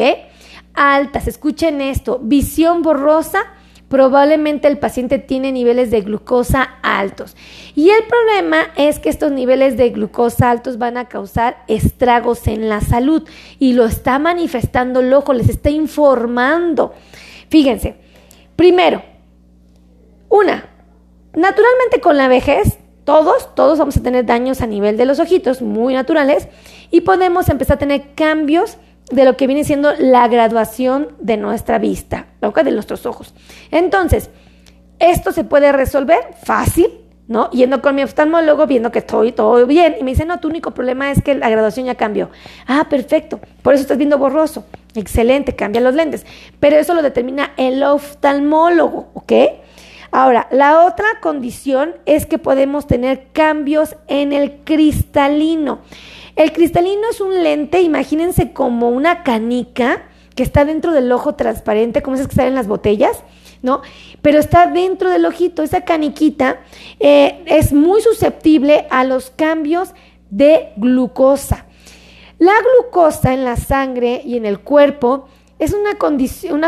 Altas, 0.76 1.28
escuchen 1.28 1.82
esto, 1.82 2.20
visión 2.22 2.84
borrosa 2.84 3.40
probablemente 3.88 4.68
el 4.68 4.78
paciente 4.78 5.18
tiene 5.18 5.52
niveles 5.52 5.90
de 5.90 6.02
glucosa 6.02 6.62
altos. 6.84 7.36
Y 7.74 7.90
el 7.90 8.04
problema 8.04 8.68
es 8.76 9.00
que 9.00 9.10
estos 9.10 9.32
niveles 9.32 9.78
de 9.78 9.90
glucosa 9.90 10.52
altos 10.52 10.78
van 10.78 10.96
a 10.96 11.10
causar 11.10 11.64
estragos 11.68 12.46
en 12.46 12.70
la 12.70 12.82
salud 12.82 13.28
y 13.58 13.74
lo 13.74 13.86
está 13.86 14.20
manifestando 14.20 15.00
el 15.00 15.12
ojo, 15.12 15.34
les 15.34 15.50
está 15.50 15.72
informando. 15.72 16.94
Fíjense, 17.50 17.96
primero, 18.56 19.02
una, 20.30 20.70
naturalmente 21.34 22.00
con 22.00 22.16
la 22.16 22.28
vejez, 22.28 22.79
todos, 23.10 23.56
todos 23.56 23.80
vamos 23.80 23.98
a 23.98 24.04
tener 24.04 24.28
daños 24.28 24.62
a 24.62 24.68
nivel 24.68 24.96
de 24.96 25.08
los 25.08 25.20
ojitos 25.20 25.64
muy 25.64 25.96
naturales 25.96 26.48
y 26.92 27.02
podemos 27.02 27.50
empezar 27.50 27.78
a 27.78 27.80
tener 27.80 28.14
cambios 28.14 28.78
de 29.10 29.26
lo 29.26 29.36
que 29.36 29.48
viene 29.48 29.64
siendo 29.64 29.94
la 29.98 30.28
graduación 30.28 31.08
de 31.20 31.36
nuestra 31.36 31.80
vista, 31.80 32.28
de 32.40 32.72
nuestros 32.72 33.08
ojos. 33.08 33.34
Entonces, 33.72 34.30
esto 35.00 35.32
se 35.32 35.44
puede 35.44 35.72
resolver 35.72 36.20
fácil, 36.44 36.86
¿no? 37.28 37.50
Yendo 37.50 37.82
con 37.82 37.96
mi 37.96 38.04
oftalmólogo, 38.04 38.68
viendo 38.68 38.92
que 38.92 39.00
estoy 39.00 39.32
todo 39.32 39.66
bien, 39.66 39.96
y 40.00 40.04
me 40.04 40.12
dice, 40.12 40.26
no, 40.26 40.40
tu 40.40 40.48
único 40.48 40.70
problema 40.76 41.10
es 41.10 41.24
que 41.24 41.34
la 41.34 41.50
graduación 41.50 41.88
ya 41.88 41.96
cambió. 41.96 42.30
Ah, 42.68 42.90
perfecto, 42.92 43.40
por 43.64 43.74
eso 43.74 43.82
estás 43.82 43.98
viendo 43.98 44.20
borroso. 44.20 44.66
Excelente, 44.94 45.56
cambia 45.56 45.82
los 45.82 45.96
lentes. 45.96 46.28
Pero 46.60 46.76
eso 46.76 46.94
lo 46.94 47.02
determina 47.02 47.54
el 47.58 47.82
oftalmólogo, 47.82 49.10
¿ok? 49.16 49.34
Ahora, 50.12 50.48
la 50.52 50.86
otra 50.86 51.06
condición 51.22 51.96
es 52.06 52.26
que 52.26 52.38
podemos 52.38 52.88
tener 52.88 53.28
cambios 53.32 53.96
en 54.08 54.34
el 54.34 54.58
cristalino. 54.64 55.80
El 56.36 56.52
cristalino 56.52 57.02
es 57.12 57.22
un 57.22 57.44
lente, 57.44 57.82
imagínense 57.82 58.54
como 58.54 58.90
una 58.90 59.24
canica 59.24 60.04
que 60.36 60.44
está 60.44 60.66
dentro 60.66 60.94
del 60.94 61.12
ojo 61.12 61.36
transparente, 61.36 62.02
como 62.02 62.16
esas 62.16 62.28
que 62.28 62.36
salen 62.36 62.50
en 62.50 62.56
las 62.56 62.68
botellas, 62.68 63.24
¿no? 63.62 63.82
Pero 64.22 64.40
está 64.40 64.68
dentro 64.68 65.10
del 65.10 65.26
ojito. 65.26 65.64
Esa 65.64 65.82
caniquita 65.82 66.62
eh, 67.00 67.44
es 67.46 67.74
muy 67.74 68.02
susceptible 68.02 68.88
a 68.90 69.04
los 69.04 69.32
cambios 69.32 69.94
de 70.30 70.72
glucosa. 70.78 71.66
La 72.38 72.54
glucosa 72.62 73.34
en 73.34 73.44
la 73.44 73.58
sangre 73.58 74.22
y 74.24 74.38
en 74.38 74.46
el 74.46 74.60
cuerpo 74.60 75.28
es 75.60 75.74
una 75.74 75.96
condición, 75.96 76.64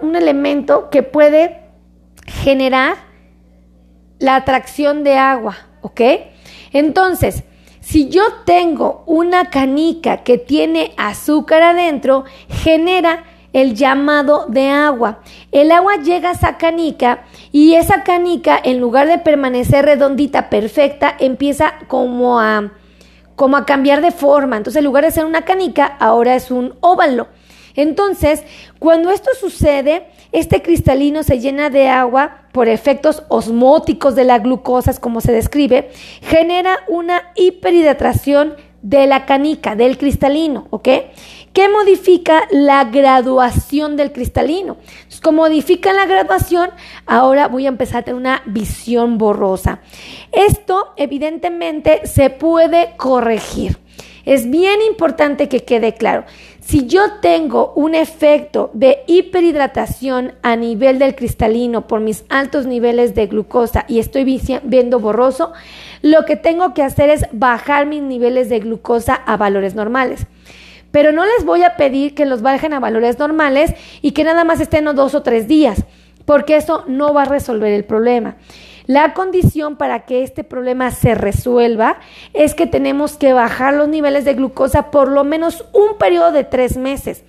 un 0.00 0.16
elemento 0.16 0.88
que 0.88 1.02
puede 1.02 1.59
generar 2.30 2.96
la 4.18 4.36
atracción 4.36 5.04
de 5.04 5.16
agua, 5.16 5.56
¿ok? 5.82 6.00
Entonces, 6.72 7.44
si 7.80 8.08
yo 8.08 8.22
tengo 8.44 9.02
una 9.06 9.50
canica 9.50 10.18
que 10.18 10.38
tiene 10.38 10.92
azúcar 10.96 11.62
adentro, 11.62 12.24
genera 12.48 13.24
el 13.52 13.74
llamado 13.74 14.46
de 14.48 14.68
agua. 14.68 15.20
El 15.50 15.72
agua 15.72 15.96
llega 15.96 16.28
a 16.28 16.32
esa 16.32 16.56
canica 16.56 17.24
y 17.50 17.74
esa 17.74 18.04
canica, 18.04 18.60
en 18.62 18.78
lugar 18.78 19.08
de 19.08 19.18
permanecer 19.18 19.84
redondita, 19.84 20.50
perfecta, 20.50 21.16
empieza 21.18 21.74
como 21.88 22.38
a, 22.38 22.72
como 23.34 23.56
a 23.56 23.66
cambiar 23.66 24.02
de 24.02 24.12
forma. 24.12 24.56
Entonces, 24.56 24.78
en 24.78 24.84
lugar 24.84 25.04
de 25.04 25.10
ser 25.10 25.24
una 25.24 25.42
canica, 25.42 25.86
ahora 25.98 26.36
es 26.36 26.50
un 26.50 26.74
óvalo. 26.80 27.28
Entonces, 27.74 28.44
cuando 28.78 29.10
esto 29.10 29.30
sucede, 29.38 30.06
este 30.32 30.62
cristalino 30.62 31.22
se 31.22 31.40
llena 31.40 31.70
de 31.70 31.88
agua 31.88 32.42
por 32.52 32.68
efectos 32.68 33.24
osmóticos 33.28 34.14
de 34.14 34.24
la 34.24 34.38
glucosa, 34.38 34.92
como 35.00 35.20
se 35.20 35.32
describe, 35.32 35.90
genera 36.22 36.78
una 36.88 37.22
hiperhidratación 37.34 38.54
de 38.82 39.06
la 39.06 39.26
canica, 39.26 39.76
del 39.76 39.98
cristalino, 39.98 40.66
¿ok? 40.70 40.88
¿Qué 41.52 41.68
modifica 41.68 42.46
la 42.50 42.84
graduación 42.84 43.96
del 43.96 44.12
cristalino? 44.12 44.76
Entonces, 44.84 45.20
como 45.20 45.42
modifica 45.42 45.92
la 45.92 46.06
graduación, 46.06 46.70
ahora 47.06 47.48
voy 47.48 47.66
a 47.66 47.68
empezar 47.68 47.98
a 47.98 48.02
tener 48.02 48.20
una 48.20 48.42
visión 48.46 49.18
borrosa. 49.18 49.80
Esto, 50.30 50.92
evidentemente, 50.96 52.06
se 52.06 52.30
puede 52.30 52.94
corregir. 52.96 53.78
Es 54.24 54.48
bien 54.48 54.80
importante 54.82 55.48
que 55.48 55.64
quede 55.64 55.94
claro. 55.94 56.24
Si 56.70 56.86
yo 56.86 57.14
tengo 57.20 57.72
un 57.74 57.96
efecto 57.96 58.70
de 58.74 59.02
hiperhidratación 59.08 60.34
a 60.42 60.54
nivel 60.54 61.00
del 61.00 61.16
cristalino 61.16 61.88
por 61.88 61.98
mis 61.98 62.24
altos 62.28 62.64
niveles 62.64 63.16
de 63.16 63.26
glucosa 63.26 63.84
y 63.88 63.98
estoy 63.98 64.22
viendo 64.62 65.00
borroso, 65.00 65.52
lo 66.00 66.24
que 66.26 66.36
tengo 66.36 66.72
que 66.72 66.84
hacer 66.84 67.10
es 67.10 67.26
bajar 67.32 67.86
mis 67.86 68.02
niveles 68.02 68.48
de 68.48 68.60
glucosa 68.60 69.14
a 69.14 69.36
valores 69.36 69.74
normales. 69.74 70.28
Pero 70.92 71.10
no 71.10 71.24
les 71.24 71.44
voy 71.44 71.64
a 71.64 71.74
pedir 71.74 72.14
que 72.14 72.24
los 72.24 72.40
bajen 72.40 72.72
a 72.72 72.78
valores 72.78 73.18
normales 73.18 73.74
y 74.00 74.12
que 74.12 74.22
nada 74.22 74.44
más 74.44 74.60
estén 74.60 74.84
dos 74.84 75.16
o 75.16 75.24
tres 75.24 75.48
días, 75.48 75.82
porque 76.24 76.54
eso 76.54 76.84
no 76.86 77.12
va 77.12 77.22
a 77.22 77.24
resolver 77.24 77.72
el 77.72 77.82
problema. 77.82 78.36
La 78.90 79.14
condición 79.14 79.76
para 79.76 80.00
que 80.00 80.24
este 80.24 80.42
problema 80.42 80.90
se 80.90 81.14
resuelva 81.14 82.00
es 82.34 82.54
que 82.54 82.66
tenemos 82.66 83.16
que 83.16 83.32
bajar 83.32 83.74
los 83.74 83.88
niveles 83.88 84.24
de 84.24 84.34
glucosa 84.34 84.90
por 84.90 85.06
lo 85.06 85.22
menos 85.22 85.64
un 85.72 85.96
periodo 85.96 86.32
de 86.32 86.42
tres 86.42 86.76
meses, 86.76 87.22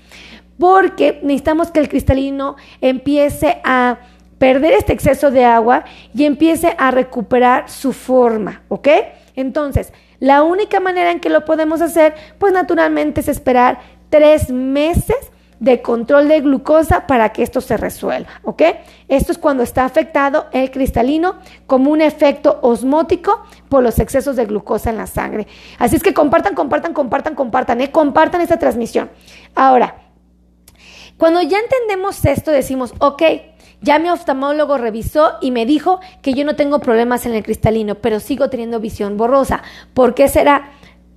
porque 0.57 1.19
necesitamos 1.21 1.69
que 1.69 1.79
el 1.79 1.87
cristalino 1.87 2.55
empiece 2.81 3.61
a 3.63 3.99
perder 4.39 4.73
este 4.73 4.93
exceso 4.93 5.29
de 5.29 5.45
agua 5.45 5.85
y 6.15 6.25
empiece 6.25 6.75
a 6.79 6.89
recuperar 6.89 7.69
su 7.69 7.93
forma, 7.93 8.63
¿ok? 8.67 8.87
Entonces, 9.35 9.93
la 10.17 10.41
única 10.41 10.79
manera 10.79 11.11
en 11.11 11.19
que 11.19 11.29
lo 11.29 11.45
podemos 11.45 11.79
hacer, 11.81 12.15
pues 12.39 12.53
naturalmente 12.53 13.21
es 13.21 13.27
esperar 13.27 13.81
tres 14.09 14.49
meses 14.49 15.31
de 15.61 15.83
control 15.83 16.27
de 16.27 16.41
glucosa 16.41 17.05
para 17.05 17.29
que 17.29 17.43
esto 17.43 17.61
se 17.61 17.77
resuelva, 17.77 18.27
¿ok? 18.43 18.63
Esto 19.07 19.31
es 19.31 19.37
cuando 19.37 19.61
está 19.61 19.85
afectado 19.85 20.47
el 20.53 20.71
cristalino 20.71 21.35
como 21.67 21.91
un 21.91 22.01
efecto 22.01 22.57
osmótico 22.63 23.43
por 23.69 23.83
los 23.83 23.99
excesos 23.99 24.35
de 24.35 24.45
glucosa 24.45 24.89
en 24.89 24.97
la 24.97 25.05
sangre. 25.05 25.45
Así 25.77 25.95
es 25.95 26.01
que 26.01 26.15
compartan, 26.15 26.55
compartan, 26.55 26.93
compartan, 26.93 27.35
compartan, 27.35 27.79
¿eh? 27.79 27.91
compartan 27.91 28.41
esta 28.41 28.57
transmisión. 28.57 29.11
Ahora, 29.53 29.97
cuando 31.17 31.43
ya 31.43 31.59
entendemos 31.59 32.25
esto, 32.25 32.49
decimos, 32.49 32.95
ok, 32.97 33.21
ya 33.81 33.99
mi 33.99 34.09
oftalmólogo 34.09 34.79
revisó 34.79 35.33
y 35.41 35.51
me 35.51 35.67
dijo 35.67 35.99
que 36.23 36.33
yo 36.33 36.43
no 36.43 36.55
tengo 36.55 36.79
problemas 36.79 37.27
en 37.27 37.35
el 37.35 37.43
cristalino, 37.43 37.95
pero 37.95 38.19
sigo 38.19 38.49
teniendo 38.49 38.79
visión 38.79 39.15
borrosa. 39.15 39.61
¿Por 39.93 40.15
qué 40.15 40.27
será? 40.27 40.71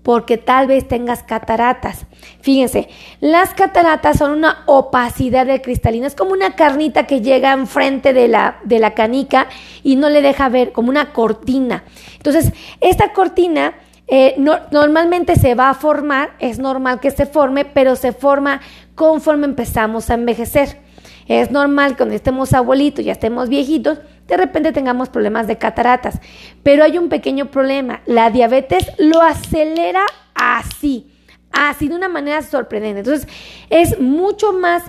Porque 0.04 0.36
tal 0.36 0.66
vez 0.68 0.86
tengas 0.86 1.22
cataratas. 1.22 2.06
Fíjense, 2.42 2.88
las 3.20 3.54
cataratas 3.54 4.18
son 4.18 4.32
una 4.32 4.62
opacidad 4.66 5.46
de 5.46 5.62
cristalina, 5.62 6.06
es 6.06 6.14
como 6.14 6.32
una 6.32 6.54
carnita 6.54 7.06
que 7.06 7.22
llega 7.22 7.52
enfrente 7.52 8.12
de 8.12 8.28
la, 8.28 8.58
de 8.64 8.78
la 8.78 8.92
canica 8.92 9.48
y 9.82 9.96
no 9.96 10.10
le 10.10 10.20
deja 10.20 10.50
ver, 10.50 10.72
como 10.72 10.90
una 10.90 11.12
cortina. 11.12 11.84
Entonces, 12.18 12.52
esta 12.80 13.14
cortina 13.14 13.74
eh, 14.06 14.36
normalmente 14.70 15.36
se 15.36 15.54
va 15.54 15.70
a 15.70 15.74
formar, 15.74 16.34
es 16.38 16.58
normal 16.58 17.00
que 17.00 17.10
se 17.10 17.24
forme, 17.24 17.64
pero 17.64 17.96
se 17.96 18.12
forma 18.12 18.60
conforme 18.94 19.46
empezamos 19.46 20.10
a 20.10 20.14
envejecer. 20.14 20.84
Es 21.26 21.50
normal 21.50 21.96
cuando 21.96 22.14
estemos 22.14 22.52
abuelitos, 22.52 23.02
ya 23.02 23.12
estemos 23.12 23.48
viejitos, 23.48 24.00
de 24.26 24.36
repente 24.36 24.72
tengamos 24.72 25.08
problemas 25.08 25.46
de 25.46 25.58
cataratas. 25.58 26.20
Pero 26.62 26.84
hay 26.84 26.98
un 26.98 27.08
pequeño 27.08 27.46
problema. 27.46 28.00
La 28.06 28.30
diabetes 28.30 28.90
lo 28.98 29.20
acelera 29.22 30.04
así, 30.34 31.10
así 31.52 31.88
de 31.88 31.94
una 31.94 32.08
manera 32.08 32.42
sorprendente. 32.42 33.00
Entonces, 33.00 33.28
es 33.70 34.00
mucho 34.00 34.52
más 34.52 34.82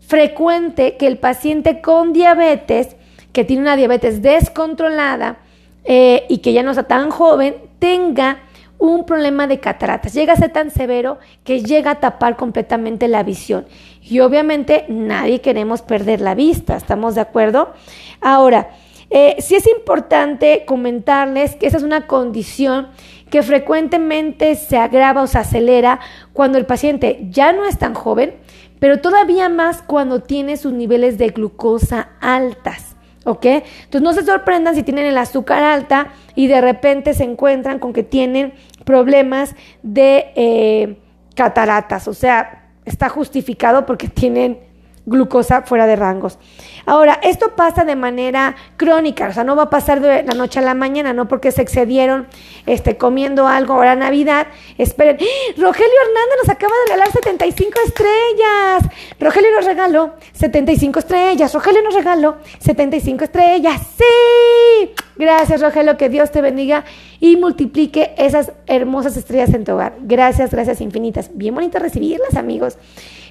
frecuente 0.00 0.96
que 0.96 1.06
el 1.06 1.18
paciente 1.18 1.80
con 1.80 2.12
diabetes, 2.12 2.96
que 3.32 3.44
tiene 3.44 3.62
una 3.62 3.76
diabetes 3.76 4.20
descontrolada 4.20 5.38
eh, 5.84 6.26
y 6.28 6.38
que 6.38 6.52
ya 6.52 6.62
no 6.62 6.72
está 6.72 6.84
tan 6.84 7.10
joven, 7.10 7.56
tenga 7.78 8.40
un 8.82 9.06
problema 9.06 9.46
de 9.46 9.60
cataratas. 9.60 10.12
Llega 10.12 10.32
a 10.32 10.36
ser 10.36 10.52
tan 10.52 10.72
severo 10.72 11.18
que 11.44 11.62
llega 11.62 11.92
a 11.92 12.00
tapar 12.00 12.36
completamente 12.36 13.06
la 13.06 13.22
visión. 13.22 13.64
Y 14.02 14.18
obviamente 14.18 14.86
nadie 14.88 15.40
queremos 15.40 15.82
perder 15.82 16.20
la 16.20 16.34
vista, 16.34 16.76
¿estamos 16.76 17.14
de 17.14 17.20
acuerdo? 17.20 17.74
Ahora, 18.20 18.70
eh, 19.08 19.36
sí 19.38 19.54
es 19.54 19.68
importante 19.68 20.64
comentarles 20.66 21.54
que 21.54 21.68
esa 21.68 21.76
es 21.76 21.84
una 21.84 22.08
condición 22.08 22.88
que 23.30 23.44
frecuentemente 23.44 24.56
se 24.56 24.78
agrava 24.78 25.22
o 25.22 25.28
se 25.28 25.38
acelera 25.38 26.00
cuando 26.32 26.58
el 26.58 26.66
paciente 26.66 27.28
ya 27.30 27.52
no 27.52 27.64
es 27.64 27.78
tan 27.78 27.94
joven, 27.94 28.34
pero 28.80 29.00
todavía 29.00 29.48
más 29.48 29.80
cuando 29.80 30.22
tiene 30.22 30.56
sus 30.56 30.72
niveles 30.72 31.18
de 31.18 31.28
glucosa 31.28 32.08
altas. 32.20 32.91
¿Ok? 33.24 33.46
Entonces 33.46 34.02
no 34.02 34.12
se 34.12 34.24
sorprendan 34.24 34.74
si 34.74 34.82
tienen 34.82 35.06
el 35.06 35.16
azúcar 35.16 35.62
alta 35.62 36.08
y 36.34 36.48
de 36.48 36.60
repente 36.60 37.14
se 37.14 37.24
encuentran 37.24 37.78
con 37.78 37.92
que 37.92 38.02
tienen 38.02 38.52
problemas 38.84 39.54
de 39.82 40.32
eh, 40.34 40.98
cataratas. 41.36 42.08
O 42.08 42.14
sea, 42.14 42.70
está 42.84 43.08
justificado 43.08 43.86
porque 43.86 44.08
tienen 44.08 44.58
glucosa 45.04 45.62
fuera 45.62 45.86
de 45.86 45.96
rangos. 45.96 46.38
Ahora, 46.86 47.18
esto 47.22 47.54
pasa 47.56 47.84
de 47.84 47.96
manera 47.96 48.56
crónica, 48.76 49.28
o 49.28 49.32
sea, 49.32 49.44
no 49.44 49.56
va 49.56 49.64
a 49.64 49.70
pasar 49.70 50.00
de 50.00 50.22
la 50.22 50.34
noche 50.34 50.58
a 50.58 50.62
la 50.62 50.74
mañana, 50.74 51.12
no 51.12 51.28
porque 51.28 51.52
se 51.52 51.62
excedieron 51.62 52.26
este, 52.66 52.96
comiendo 52.96 53.46
algo 53.46 53.74
ahora 53.74 53.94
Navidad. 53.96 54.46
Esperen, 54.78 55.18
¡Ah! 55.20 55.52
Rogelio 55.56 55.92
Hernández 56.02 56.36
nos 56.42 56.48
acaba 56.48 56.72
de 56.72 56.92
regalar 56.92 57.12
75 57.12 57.78
estrellas. 57.86 58.94
Rogelio 59.18 59.50
nos 59.52 59.64
regaló 59.64 60.14
75 60.32 60.98
estrellas. 60.98 61.52
Rogelio 61.54 61.82
nos 61.82 61.94
regaló 61.94 62.36
75 62.58 63.24
estrellas. 63.24 63.80
Sí. 63.96 64.90
Gracias, 65.16 65.60
Rogelio, 65.60 65.96
que 65.96 66.08
Dios 66.08 66.30
te 66.30 66.40
bendiga 66.40 66.84
y 67.20 67.36
multiplique 67.36 68.14
esas 68.16 68.52
hermosas 68.66 69.16
estrellas 69.16 69.54
en 69.54 69.64
tu 69.64 69.72
hogar. 69.72 69.94
Gracias, 70.00 70.50
gracias 70.50 70.80
infinitas. 70.80 71.30
Bien 71.34 71.54
bonito 71.54 71.78
recibirlas, 71.78 72.34
amigos. 72.34 72.78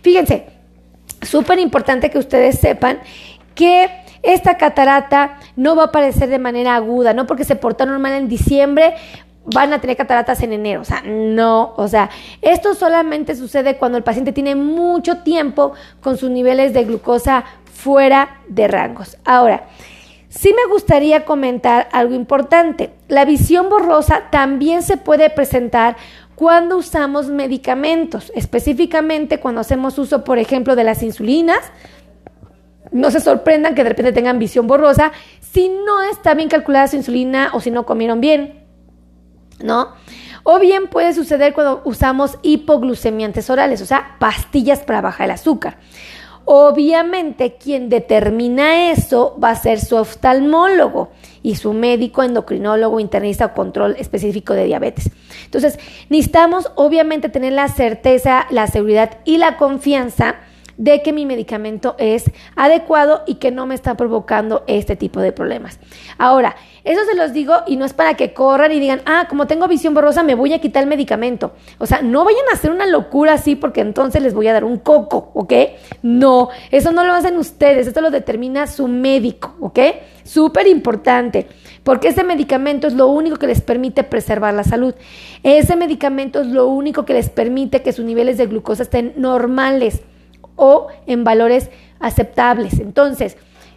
Fíjense, 0.01 0.60
súper 1.21 1.59
importante 1.59 2.09
que 2.09 2.17
ustedes 2.17 2.59
sepan 2.59 2.99
que 3.55 3.89
esta 4.23 4.57
catarata 4.57 5.39
no 5.55 5.75
va 5.75 5.83
a 5.83 5.85
aparecer 5.87 6.29
de 6.29 6.39
manera 6.39 6.75
aguda, 6.75 7.13
no 7.13 7.25
porque 7.25 7.43
se 7.43 7.55
portaron 7.55 8.01
mal 8.01 8.13
en 8.13 8.27
diciembre 8.27 8.95
van 9.45 9.73
a 9.73 9.81
tener 9.81 9.97
cataratas 9.97 10.41
en 10.43 10.53
enero, 10.53 10.81
o 10.81 10.85
sea, 10.85 11.01
no, 11.01 11.73
o 11.75 11.87
sea, 11.87 12.09
esto 12.41 12.75
solamente 12.75 13.35
sucede 13.35 13.77
cuando 13.77 13.97
el 13.97 14.03
paciente 14.03 14.31
tiene 14.31 14.55
mucho 14.55 15.19
tiempo 15.19 15.73
con 16.01 16.17
sus 16.17 16.29
niveles 16.29 16.73
de 16.73 16.83
glucosa 16.83 17.43
fuera 17.73 18.41
de 18.47 18.67
rangos. 18.67 19.17
Ahora, 19.25 19.65
sí 20.29 20.53
me 20.53 20.71
gustaría 20.71 21.25
comentar 21.25 21.89
algo 21.91 22.13
importante. 22.13 22.91
La 23.07 23.25
visión 23.25 23.69
borrosa 23.69 24.29
también 24.29 24.83
se 24.83 24.97
puede 24.97 25.29
presentar 25.29 25.97
cuando 26.41 26.77
usamos 26.77 27.27
medicamentos, 27.27 28.31
específicamente 28.33 29.39
cuando 29.39 29.61
hacemos 29.61 29.99
uso, 29.99 30.23
por 30.23 30.39
ejemplo, 30.39 30.75
de 30.75 30.83
las 30.83 31.03
insulinas. 31.03 31.59
No 32.91 33.11
se 33.11 33.19
sorprendan 33.19 33.75
que 33.75 33.83
de 33.83 33.89
repente 33.89 34.11
tengan 34.11 34.39
visión 34.39 34.65
borrosa 34.65 35.11
si 35.39 35.69
no 35.69 36.01
está 36.01 36.33
bien 36.33 36.49
calculada 36.49 36.87
su 36.87 36.95
insulina 36.95 37.51
o 37.53 37.59
si 37.59 37.69
no 37.69 37.85
comieron 37.85 38.21
bien, 38.21 38.65
¿no? 39.63 39.89
O 40.41 40.57
bien 40.57 40.87
puede 40.87 41.13
suceder 41.13 41.53
cuando 41.53 41.83
usamos 41.85 42.39
hipoglucemiantes 42.41 43.47
orales, 43.51 43.79
o 43.83 43.85
sea, 43.85 44.15
pastillas 44.17 44.79
para 44.79 45.01
bajar 45.01 45.25
el 45.25 45.31
azúcar. 45.33 45.77
Obviamente 46.45 47.57
quien 47.57 47.87
determina 47.87 48.89
eso 48.89 49.37
va 49.39 49.51
a 49.51 49.55
ser 49.55 49.79
su 49.79 49.95
oftalmólogo 49.95 51.11
y 51.43 51.55
su 51.55 51.73
médico 51.73 52.23
endocrinólogo, 52.23 52.99
internista 52.99 53.47
o 53.47 53.53
control 53.53 53.95
específico 53.97 54.53
de 54.53 54.65
diabetes. 54.65 55.11
Entonces, 55.45 55.79
necesitamos 56.09 56.71
obviamente 56.75 57.29
tener 57.29 57.53
la 57.53 57.67
certeza, 57.67 58.45
la 58.49 58.67
seguridad 58.67 59.19
y 59.25 59.37
la 59.37 59.57
confianza 59.57 60.35
de 60.81 61.03
que 61.03 61.13
mi 61.13 61.27
medicamento 61.27 61.93
es 61.99 62.31
adecuado 62.55 63.21
y 63.27 63.35
que 63.35 63.51
no 63.51 63.67
me 63.67 63.75
está 63.75 63.95
provocando 63.95 64.63
este 64.65 64.95
tipo 64.95 65.19
de 65.21 65.31
problemas. 65.31 65.79
Ahora, 66.17 66.55
eso 66.83 67.01
se 67.05 67.15
los 67.15 67.33
digo 67.33 67.53
y 67.67 67.75
no 67.75 67.85
es 67.85 67.93
para 67.93 68.15
que 68.15 68.33
corran 68.33 68.71
y 68.71 68.79
digan, 68.79 69.03
ah, 69.05 69.27
como 69.29 69.45
tengo 69.45 69.67
visión 69.67 69.93
borrosa, 69.93 70.23
me 70.23 70.33
voy 70.33 70.53
a 70.53 70.59
quitar 70.59 70.81
el 70.81 70.89
medicamento. 70.89 71.51
O 71.77 71.85
sea, 71.85 72.01
no 72.01 72.25
vayan 72.25 72.45
a 72.49 72.55
hacer 72.55 72.71
una 72.71 72.87
locura 72.87 73.33
así 73.33 73.55
porque 73.55 73.81
entonces 73.81 74.23
les 74.23 74.33
voy 74.33 74.47
a 74.47 74.53
dar 74.53 74.63
un 74.63 74.79
coco, 74.79 75.29
¿ok? 75.35 75.53
No, 76.01 76.49
eso 76.71 76.91
no 76.91 77.03
lo 77.03 77.13
hacen 77.13 77.37
ustedes, 77.37 77.85
esto 77.85 78.01
lo 78.01 78.09
determina 78.09 78.65
su 78.65 78.87
médico, 78.87 79.53
¿ok? 79.59 79.79
Súper 80.23 80.65
importante, 80.65 81.45
porque 81.83 82.07
ese 82.07 82.23
medicamento 82.23 82.87
es 82.87 82.95
lo 82.95 83.05
único 83.05 83.37
que 83.37 83.45
les 83.45 83.61
permite 83.61 84.03
preservar 84.03 84.55
la 84.55 84.63
salud. 84.63 84.95
Ese 85.43 85.75
medicamento 85.75 86.41
es 86.41 86.47
lo 86.47 86.65
único 86.69 87.05
que 87.05 87.13
les 87.13 87.29
permite 87.29 87.83
que 87.83 87.93
sus 87.93 88.03
niveles 88.03 88.39
de 88.39 88.47
glucosa 88.47 88.81
estén 88.81 89.13
normales 89.17 90.01
o 90.61 90.89
en 91.07 91.23
valores 91.23 91.71
aceptables. 91.99 92.79
Entonces, 92.79 93.35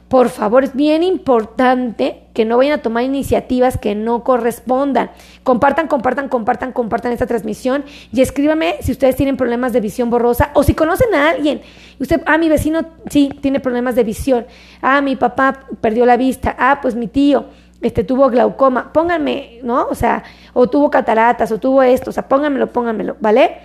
por 0.09 0.29
favor, 0.29 0.65
es 0.65 0.77
bien 0.77 1.03
importante 1.03 2.25
que 2.35 2.45
no 2.45 2.59
vayan 2.59 2.79
a 2.79 2.83
tomar 2.83 3.05
iniciativas 3.05 3.79
que 3.79 3.95
no 3.95 4.23
correspondan. 4.23 5.11
Compartan, 5.45 5.89
compartan, 5.89 6.29
compartan, 6.29 6.73
compartan 6.73 7.13
esta 7.13 7.27
transmisión 7.27 7.85
y 8.13 8.21
escríbame 8.21 8.77
si 8.81 8.93
ustedes 8.93 9.17
tienen 9.17 9.39
problemas 9.39 9.73
de 9.73 9.81
visión 9.81 10.11
borrosa 10.11 10.51
o 10.53 10.63
si 10.63 10.75
conocen 10.75 11.15
a 11.15 11.31
alguien. 11.31 11.63
Usted, 11.99 12.21
ah, 12.27 12.37
mi 12.37 12.51
vecino 12.51 12.85
sí 13.09 13.31
tiene 13.41 13.61
problemas 13.61 13.95
de 13.95 14.05
visión. 14.05 14.47
Ah, 14.83 15.01
mi 15.01 15.17
papá 15.17 15.61
perdió 15.81 16.05
la 16.05 16.19
vista. 16.19 16.55
Ah, 16.59 16.81
pues 16.83 16.95
mi 16.95 17.09
tío 17.09 17.47
este 17.81 18.05
tuvo 18.05 18.29
glaucoma. 18.29 18.93
Pónganme, 18.93 19.61
¿no? 19.63 19.87
O 19.89 19.95
sea, 19.95 20.23
o 20.53 20.69
tuvo 20.69 20.91
cataratas 20.91 21.51
o 21.51 21.59
tuvo 21.59 21.83
esto, 21.83 22.11
o 22.11 22.13
sea, 22.13 22.29
pónganmelo, 22.29 22.69
pónganmelo, 22.69 23.17
¿vale? 23.21 23.59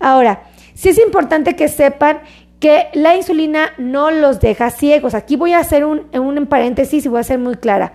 Ahora, 0.00 0.44
sí 0.74 0.88
es 0.88 0.98
importante 0.98 1.54
que 1.56 1.68
sepan 1.68 2.20
que 2.62 2.86
la 2.92 3.16
insulina 3.16 3.72
no 3.76 4.12
los 4.12 4.38
deja 4.38 4.70
ciegos. 4.70 5.14
Aquí 5.14 5.34
voy 5.34 5.52
a 5.52 5.58
hacer 5.58 5.84
un, 5.84 6.06
un 6.16 6.46
paréntesis 6.46 7.04
y 7.04 7.08
voy 7.08 7.18
a 7.18 7.24
ser 7.24 7.40
muy 7.40 7.56
clara. 7.56 7.94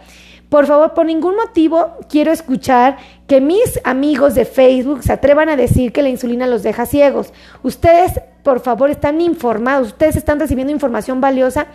Por 0.49 0.65
favor, 0.65 0.93
por 0.93 1.05
ningún 1.05 1.37
motivo 1.37 1.93
quiero 2.09 2.33
escuchar 2.33 2.97
que 3.27 3.39
mis 3.39 3.79
amigos 3.85 4.35
de 4.35 4.43
Facebook 4.43 5.03
se 5.03 5.13
atrevan 5.13 5.47
a 5.47 5.55
decir 5.55 5.93
que 5.93 6.01
la 6.01 6.09
insulina 6.09 6.47
los 6.47 6.63
deja 6.63 6.85
ciegos. 6.85 7.31
Ustedes, 7.63 8.19
por 8.43 8.59
favor, 8.59 8.89
están 8.89 9.21
informados, 9.21 9.87
ustedes 9.87 10.17
están 10.17 10.37
recibiendo 10.37 10.73
información 10.73 11.21
valiosa 11.21 11.67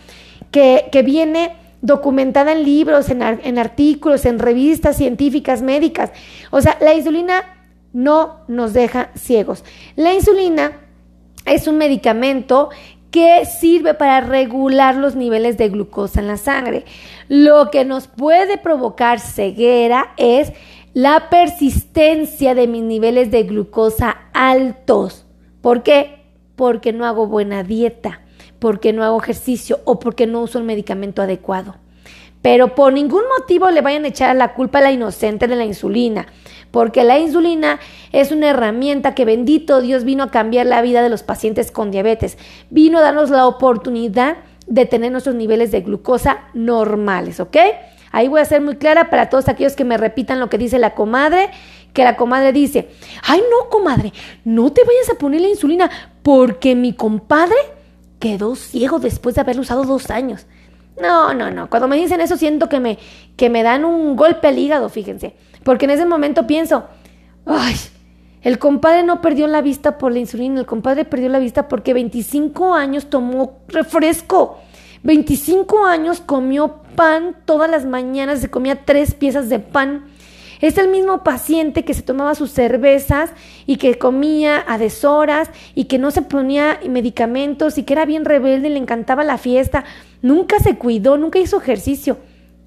que, 0.51 0.91
viene 1.03 1.57
documentada 1.81 2.53
en 2.53 2.63
libros, 2.63 3.09
en, 3.09 3.23
en 3.23 3.59
artículos, 3.59 4.27
en 4.27 4.39
revistas 4.39 4.99
científicas, 4.99 5.63
médicas. 5.63 6.11
O 6.51 6.61
sea, 6.61 6.77
la 6.83 6.93
insulina 6.93 7.43
no 7.95 8.41
nos 8.49 8.75
deja 8.75 9.09
ciegos. 9.15 9.65
La 9.97 10.13
insulina 10.13 10.82
es 11.45 11.67
un 11.67 11.79
medicamento 11.79 12.71
que 13.11 13.45
sirve 13.45 13.95
para 13.95 14.21
regular 14.21 14.97
los 14.97 15.15
niveles 15.15 15.59
de 15.59 15.69
glucosa 15.69 16.21
en 16.21 16.29
la 16.29 16.39
sangre. 16.39 16.85
Lo 17.29 17.71
que 17.71 17.85
nos 17.85 18.09
puede 18.09 18.57
provocar 18.57 19.21
ceguera 19.21 20.15
es 20.17 20.53
la 20.95 21.29
persistencia 21.31 22.55
de 22.55 22.67
mis 22.67 22.83
niveles 22.83 23.31
de 23.31 23.43
glucosa 23.45 24.17
altos. 24.33 25.27
¿Por 25.61 25.83
qué? 25.83 26.23
Porque 26.57 26.93
no 26.93 27.05
hago 27.07 27.27
buena 27.27 27.63
dieta, 27.63 28.23
porque 28.59 28.93
no 28.93 29.05
hago 29.05 29.21
ejercicio 29.21 29.81
o 29.85 29.99
porque 29.99 30.27
no 30.27 30.41
uso 30.41 30.59
el 30.59 30.65
medicamento 30.65 31.23
adecuado. 31.23 31.77
Pero 32.41 32.75
por 32.75 32.93
ningún 32.93 33.23
motivo 33.39 33.71
le 33.71 33.83
vayan 33.83 34.05
a 34.05 34.09
echar 34.09 34.35
la 34.37 34.55
culpa 34.55 34.79
a 34.79 34.83
la 34.83 34.93
inocente 34.93 35.47
de 35.47 35.57
la 35.57 35.65
insulina 35.65 36.27
porque 36.73 37.05
la 37.05 37.21
insulina 37.21 37.79
es 38.11 38.33
una 38.33 38.51
herramienta 38.51 39.15
que 39.15 39.25
bendito 39.25 39.81
Dios 39.81 40.03
vino 40.03 40.25
a 40.25 40.31
cambiar 40.33 40.67
la 40.67 40.83
vida 40.83 41.03
de 41.03 41.09
los 41.09 41.23
pacientes 41.23 41.71
con 41.71 41.93
diabetes, 41.93 42.37
vino 42.71 42.99
a 42.99 43.03
darnos 43.03 43.31
la 43.31 43.47
oportunidad 43.47 44.39
de 44.67 44.87
tener 44.87 45.13
nuestros 45.13 45.37
niveles 45.37 45.71
de 45.71 45.83
glucosa 45.83 46.41
normales, 46.55 47.39
¿ok? 47.39 47.57
Ahí 48.11 48.29
voy 48.29 48.41
a 48.41 48.45
ser 48.45 48.61
muy 48.61 48.77
clara 48.77 49.11
para 49.11 49.29
todos 49.29 49.49
aquellos 49.49 49.77
que 49.77 49.85
me 49.85 49.97
repitan 49.97 50.41
lo 50.41 50.51
que 50.51 50.59
dice 50.59 50.79
la 50.79 50.95
comadre, 50.95 51.51
que 51.93 52.05
la 52.05 52.17
comadre 52.17 52.53
dice, 52.53 52.89
ay 53.23 53.43
no, 53.51 53.69
comadre, 53.69 54.13
no 54.45 54.73
te 54.73 54.83
vayas 54.85 55.11
a 55.11 55.19
poner 55.19 55.43
la 55.43 55.49
insulina 55.49 55.91
porque 56.23 56.75
mi 56.75 56.95
compadre 56.95 57.57
quedó 58.19 58.55
ciego 58.55 58.99
después 58.99 59.35
de 59.35 59.41
haberlo 59.43 59.63
usado 59.63 59.85
dos 59.85 60.11
años. 60.11 60.47
No, 61.01 61.35
no, 61.35 61.51
no. 61.51 61.69
Cuando 61.69 61.89
me 61.89 61.97
dicen 61.97 62.21
eso 62.21 62.37
siento 62.37 62.69
que 62.69 62.81
me, 62.81 62.99
que 63.37 63.51
me 63.51 63.63
dan 63.63 63.85
un 63.85 64.15
golpe 64.15 64.49
al 64.49 64.59
hígado, 64.59 64.89
fíjense. 64.89 65.35
Porque 65.65 65.85
en 65.85 65.93
ese 65.93 66.07
momento 66.07 66.47
pienso, 66.47 66.85
ay, 67.47 67.75
el 68.43 68.59
compadre 68.59 69.05
no 69.05 69.21
perdió 69.21 69.47
la 69.47 69.63
vista 69.63 69.99
por 69.99 70.13
la 70.13 70.19
insulina, 70.19 70.59
el 70.59 70.67
compadre 70.67 71.05
perdió 71.05 71.29
la 71.29 71.39
vista 71.39 71.69
porque 71.69 71.95
25 71.95 72.75
años 72.75 73.09
tomó 73.09 73.61
refresco. 73.69 74.59
25 75.05 75.85
años 75.85 76.21
comió 76.21 76.83
pan 76.97 77.37
todas 77.45 77.71
las 77.71 77.87
mañanas, 77.87 78.41
se 78.41 78.51
comía 78.51 78.85
tres 78.85 79.15
piezas 79.15 79.49
de 79.49 79.59
pan. 79.59 80.07
Es 80.61 80.79
el 80.79 80.89
mismo 80.89 81.25
paciente 81.25 81.85
que 81.85 81.93
se 81.93 82.03
tomaba 82.03 82.37
sus 82.37 82.53
cervezas 82.53 83.33
y 83.67 83.77
que 83.77 83.99
comía 83.99 84.65
a 84.67 84.79
deshoras 84.79 85.51
y 85.75 85.85
que 85.87 85.99
no 85.99 86.13
se 86.13 86.23
ponía 86.23 86.79
medicamentos 86.89 87.79
y 87.79 87.83
que 87.83 87.95
era 87.95 88.05
bien 88.07 88.25
rebelde 88.25 88.69
y 88.69 88.73
le 88.73 88.79
encantaba 88.79 89.25
la 89.25 89.39
fiesta. 89.39 89.85
Nunca 90.21 90.61
se 90.61 90.79
cuidó, 90.79 91.19
nunca 91.19 91.41
hizo 91.41 91.59
ejercicio. 91.61 92.19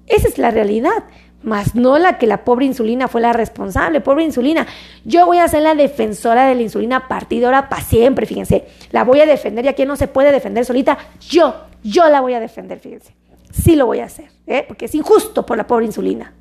Esa 0.06 0.28
es 0.28 0.36
la 0.36 0.50
realidad, 0.50 1.04
más 1.42 1.74
no 1.74 1.98
la 1.98 2.18
que 2.18 2.26
la 2.26 2.44
pobre 2.44 2.66
insulina 2.66 3.08
fue 3.08 3.20
la 3.20 3.32
responsable. 3.32 4.00
Pobre 4.00 4.24
insulina, 4.24 4.66
yo 5.04 5.26
voy 5.26 5.38
a 5.38 5.48
ser 5.48 5.62
la 5.62 5.74
defensora 5.74 6.46
de 6.46 6.54
la 6.54 6.62
insulina 6.62 7.08
partidora 7.08 7.68
para 7.68 7.82
siempre, 7.82 8.26
fíjense. 8.26 8.64
La 8.90 9.04
voy 9.04 9.20
a 9.20 9.26
defender 9.26 9.64
y 9.64 9.68
aquí 9.68 9.84
no 9.84 9.96
se 9.96 10.08
puede 10.08 10.32
defender 10.32 10.64
solita. 10.64 10.98
Yo, 11.28 11.54
yo 11.82 12.08
la 12.08 12.20
voy 12.20 12.34
a 12.34 12.40
defender, 12.40 12.78
fíjense 12.78 13.14
sí 13.62 13.76
lo 13.76 13.86
voy 13.86 14.00
a 14.00 14.06
hacer, 14.06 14.26
¿eh? 14.46 14.64
porque 14.66 14.86
es 14.86 14.94
injusto 14.94 15.46
por 15.46 15.56
la 15.56 15.66
pobre 15.66 15.86
insulina. 15.86 16.34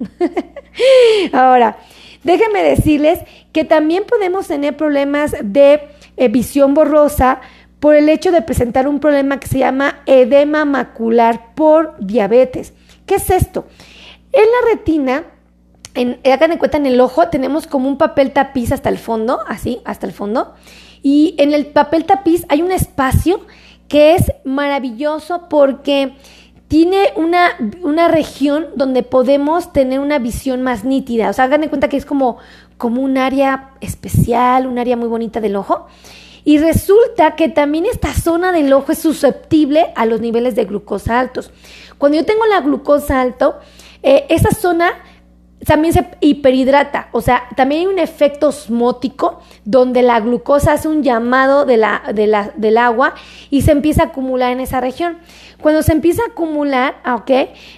Ahora, 1.34 1.78
déjenme 2.24 2.64
decirles 2.64 3.20
que 3.52 3.64
también 3.64 4.04
podemos 4.06 4.48
tener 4.48 4.76
problemas 4.76 5.36
de 5.42 5.82
eh, 6.18 6.28
visión 6.28 6.74
borrosa 6.74 7.42
por 7.80 7.96
el 7.96 8.10
hecho 8.10 8.32
de 8.32 8.42
presentar 8.42 8.88
un 8.88 9.00
problema 9.00 9.40
que 9.40 9.48
se 9.48 9.60
llama 9.60 10.02
edema 10.06 10.66
macular 10.66 11.54
por 11.56 11.96
diabetes. 12.00 12.74
¿Qué 13.06 13.16
es 13.16 13.30
esto? 13.30 13.68
En 14.36 14.43
la 14.43 14.74
retina, 14.74 15.24
en, 15.93 16.19
hagan 16.30 16.52
en 16.52 16.58
cuenta 16.58 16.76
en 16.76 16.86
el 16.86 17.00
ojo, 17.00 17.30
tenemos 17.30 17.67
como 17.67 17.88
un 17.88 17.98
papel 17.98 18.34
tapiz 18.34 18.74
hasta 18.74 18.89
el 18.89 18.98
fondo, 18.98 19.39
así, 19.48 19.80
hasta 19.86 20.06
el 20.06 20.12
fondo. 20.12 20.54
Y 21.02 21.36
en 21.38 21.54
el 21.54 21.67
papel 21.67 22.04
tapiz 22.04 22.45
hay 22.50 22.62
un 22.62 22.74
espacio 22.74 23.39
que 23.88 24.15
es 24.15 24.34
maravilloso 24.43 25.48
porque 25.48 26.15
tiene 26.67 27.13
una, 27.15 27.52
una, 27.82 28.10
región 28.10 28.65
donde 28.76 29.04
podemos 29.04 29.71
tener 29.71 30.02
una 30.02 30.19
visión 30.19 30.63
más 30.63 30.84
nítida. 30.84 31.30
O 31.30 31.34
sea, 31.34 31.45
hagan 31.45 31.62
de 31.62 31.69
cuenta 31.69 31.88
que 31.88 31.95
es 31.95 32.06
como, 32.06 32.38
como 32.78 33.02
un 33.02 33.17
área 33.17 33.69
especial, 33.80 34.67
un 34.67 34.80
área 34.80 34.98
muy 34.98 35.08
bonita 35.08 35.39
del 35.39 35.56
ojo. 35.56 35.88
Y 36.43 36.58
resulta 36.58 37.38
que 37.38 37.48
también 37.48 37.86
esta 37.86 38.13
zona 38.13 38.52
del 38.52 38.74
ojo 38.74 38.91
es 38.91 39.00
susceptible 39.00 39.93
a 39.95 40.06
los 40.06 40.19
niveles 40.19 40.56
de 40.56 40.65
glucosa 40.65 41.21
altos. 41.21 41.52
Cuando 41.98 42.17
yo 42.17 42.26
tengo 42.26 42.45
la 42.48 42.60
glucosa 42.60 43.21
alto, 43.21 43.60
eh, 44.06 44.28
esa 44.30 44.52
zona 44.52 44.94
también 45.65 45.96
se 45.96 46.06
hiperhidrata, 46.20 47.10
o 47.12 47.22
sea, 47.22 47.44
también 47.56 47.82
hay 47.82 47.88
un 47.88 47.98
efecto 47.98 48.50
osmótico 48.50 49.39
donde 49.63 50.04
la 50.04 50.20
glucosa 50.20 50.74
hace 50.74 50.88
un 50.88 51.02
llamado 51.02 51.65
de 51.65 51.78
la, 51.78 52.04
del 52.56 52.78
agua 52.78 53.15
y 53.50 53.63
se 53.63 53.72
empieza 53.72 54.04
a 54.04 54.06
acumular 54.08 54.52
en 54.52 54.60
esa 54.60 54.80
región. 54.80 55.18
Cuando 55.60 55.82
se 55.82 55.91
empieza 55.91 56.22
a 56.22 56.28
acumular, 56.28 56.98
ah, 57.04 57.15
¿ok? 57.15 57.32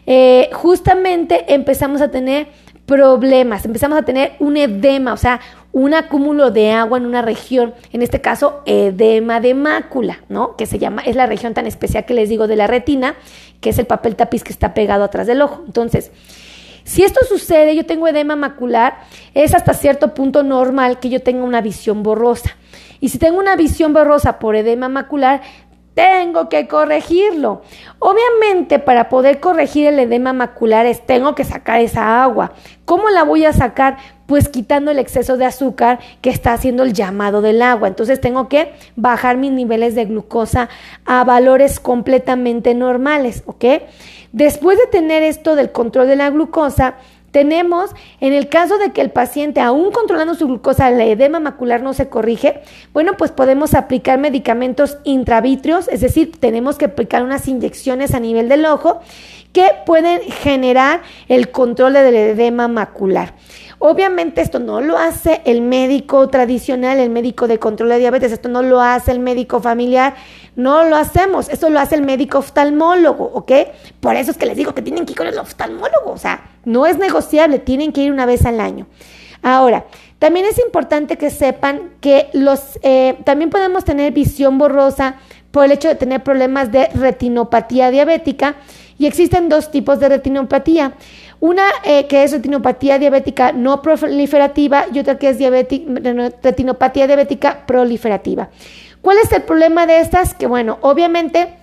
Eh, 0.06 0.50
justamente 0.52 1.54
empezamos 1.54 2.02
a 2.02 2.12
tener 2.12 2.48
problemas, 2.86 3.66
empezamos 3.66 3.98
a 3.98 4.04
tener 4.04 4.34
un 4.40 4.58
edema, 4.58 5.13
o 5.13 5.18
sea, 5.18 5.40
un 5.74 5.94
acúmulo 5.94 6.52
de 6.52 6.72
agua 6.72 6.98
en 6.98 7.06
una 7.06 7.22
región, 7.22 7.74
en 7.94 8.02
este 8.02 8.20
caso 8.20 8.62
edema 8.66 9.40
de 9.40 9.54
mácula, 9.54 10.20
¿no? 10.28 10.56
Que 10.56 10.66
se 10.66 10.80
llama, 10.80 11.04
es 11.04 11.16
la 11.16 11.26
región 11.26 11.54
tan 11.54 11.68
especial 11.68 12.06
que 12.06 12.13
les 12.13 12.30
digo 12.30 12.48
de 12.48 12.56
la 12.56 12.66
retina, 12.66 13.16
que 13.62 13.70
es 13.72 13.80
el 13.80 13.86
papel 13.86 14.15
tapiz 14.15 14.43
que 14.43 14.54
está 14.54 14.74
pegado 14.74 15.04
atrás 15.04 15.28
del 15.28 15.41
ojo. 15.41 15.63
Entonces, 15.65 16.12
si 16.84 17.04
esto 17.04 17.20
sucede, 17.28 17.76
yo 17.76 17.86
tengo 17.86 18.08
edema 18.08 18.36
macular, 18.36 19.00
es 19.34 19.54
hasta 19.54 19.74
cierto 19.74 20.13
punto 20.13 20.43
normal 20.43 21.00
que 21.00 21.10
yo 21.10 21.22
tenga 21.22 21.43
una 21.43 21.62
visión 21.62 22.02
borrosa. 22.02 22.56
Y 23.00 23.10
si 23.10 23.20
tengo 23.20 23.39
una 23.39 23.56
visión 23.56 23.93
borrosa 23.93 24.39
por 24.39 24.56
edema 24.56 24.89
macular, 24.89 25.41
tengo 25.98 26.48
que 26.48 26.68
corregirlo. 26.68 27.64
Obviamente, 27.98 28.78
para 28.78 29.10
poder 29.10 29.40
corregir 29.40 29.88
el 29.88 29.98
edema 29.98 30.32
macular, 30.32 30.86
tengo 31.08 31.34
que 31.34 31.44
sacar 31.44 31.82
esa 31.82 32.22
agua. 32.22 32.54
¿Cómo 32.86 33.10
la 33.10 33.24
voy 33.24 33.46
a 33.46 33.52
sacar? 33.52 33.98
Pues 34.28 34.48
quitando 34.48 34.92
el 34.92 35.00
exceso 35.00 35.38
de 35.38 35.46
azúcar 35.46 35.98
que 36.22 36.30
está 36.30 36.54
haciendo 36.54 36.84
el 36.84 36.94
llamado 36.94 37.42
del 37.42 37.64
agua. 37.64 37.88
Entonces 37.88 38.22
tengo 38.22 38.48
que 38.48 38.74
bajar 38.96 39.38
mis 39.38 39.52
niveles 39.52 39.96
de 39.96 40.06
glucosa 40.06 40.70
a 41.04 41.24
valores 41.24 41.80
completamente 41.80 42.76
normales, 42.76 43.42
¿ok? 43.48 43.66
Después 44.32 44.78
de 44.78 44.86
tener 44.86 45.24
esto 45.24 45.56
del 45.56 45.72
control 45.72 46.06
de 46.06 46.16
la 46.16 46.30
glucosa, 46.30 46.94
tenemos, 47.32 47.92
en 48.20 48.34
el 48.34 48.50
caso 48.50 48.78
de 48.78 48.92
que 48.92 49.02
el 49.02 49.12
paciente, 49.12 49.60
aún 49.62 49.92
controlando 49.92 50.36
su 50.36 50.48
glucosa, 50.48 50.90
el 50.90 51.00
edema 51.02 51.40
macular 51.40 51.82
no 51.82 51.94
se 51.94 52.10
corrige, 52.10 52.62
bueno, 52.94 53.18
pues 53.18 53.32
podemos 53.32 53.74
aplicar 53.74 54.18
medicamentos 54.20 54.98
intravitreos, 55.04 55.88
es 55.88 56.02
decir, 56.02 56.32
tenemos 56.40 56.78
que 56.78 56.86
aplicar 56.86 57.24
unas 57.24 57.48
inyecciones 57.48 58.13
a 58.13 58.20
nivel 58.20 58.50
del 58.50 58.66
ojo 58.66 59.02
que 59.54 59.72
pueden 59.86 60.22
generar 60.22 61.02
el 61.28 61.52
control 61.52 61.94
del 61.94 62.16
edema 62.16 62.68
macular. 62.68 63.34
Obviamente 63.80 64.42
esto 64.42 64.58
no 64.58 64.82
lo 64.82 64.98
hace 64.98 65.42
el 65.46 65.62
médico 65.62 66.28
tradicional, 66.30 67.00
el 67.00 67.12
médico 67.12 67.48
de 67.48 67.60
control 67.60 67.90
de 67.90 68.00
diabetes, 68.00 68.32
esto 68.32 68.50
no 68.50 68.63
lo 68.63 68.82
hace 68.82 69.12
el 69.12 69.20
médico 69.20 69.62
familiar, 69.62 70.16
no 70.58 70.84
lo 70.86 70.96
hacemos, 70.96 71.50
esto 71.50 71.70
lo 71.70 71.80
hace 71.80 71.93
el 71.93 72.02
médico 72.02 72.39
oftalmólogo, 72.39 73.26
¿ok? 73.26 73.52
Por 74.00 74.15
eso 74.15 74.32
es 74.32 74.38
que 74.38 74.48
les 74.48 74.58
digo 74.58 74.74
que 74.74 74.82
tienen 74.82 75.06
que 75.06 75.12
ir 75.12 75.17
con 75.17 75.28
el 75.28 75.38
oftalmólogo, 75.38 76.12
o 76.12 76.17
sea, 76.17 76.50
no 76.65 76.88
es 76.88 76.98
negociable, 76.98 77.60
tienen 77.60 77.93
que 77.93 78.02
ir 78.02 78.12
una 78.12 78.26
vez 78.26 78.43
al 78.43 78.60
año. 78.60 78.88
Ahora, 79.43 79.86
también 80.17 80.48
es 80.48 80.58
importante 80.58 81.15
que 81.17 81.30
sepan 81.30 81.91
que 82.02 82.30
los, 82.34 82.80
eh, 82.82 83.20
también 83.24 83.52
podemos 83.52 83.86
tener 83.86 84.12
visión 84.13 84.58
borrosa 84.58 85.17
por 85.52 85.65
el 85.65 85.74
hecho 85.74 85.89
de 85.89 85.96
tener 85.96 86.24
problemas 86.24 86.72
de 86.72 86.88
retinopatía 86.88 87.91
diabética 87.91 88.56
y 88.98 89.06
existen 89.06 89.50
dos 89.50 89.70
tipos 89.70 90.00
de 90.00 90.10
retinopatía. 90.10 90.93
Una 91.39 91.67
eh, 91.84 92.08
que 92.08 92.24
es 92.24 92.32
retinopatía 92.32 92.98
diabética 92.98 93.52
no 93.52 93.84
proliferativa 93.84 94.86
y 94.91 94.98
otra 94.98 95.20
que 95.20 95.30
es 95.30 95.38
retinopatía 96.41 97.06
diabética 97.06 97.63
proliferativa. 97.67 98.50
¿Cuál 99.08 99.20
es 99.20 99.32
el 99.32 99.43
problema 99.43 99.86
de 99.88 100.02
estas? 100.02 100.34
Que 100.34 100.48
bueno, 100.48 100.80
obviamente 100.82 101.54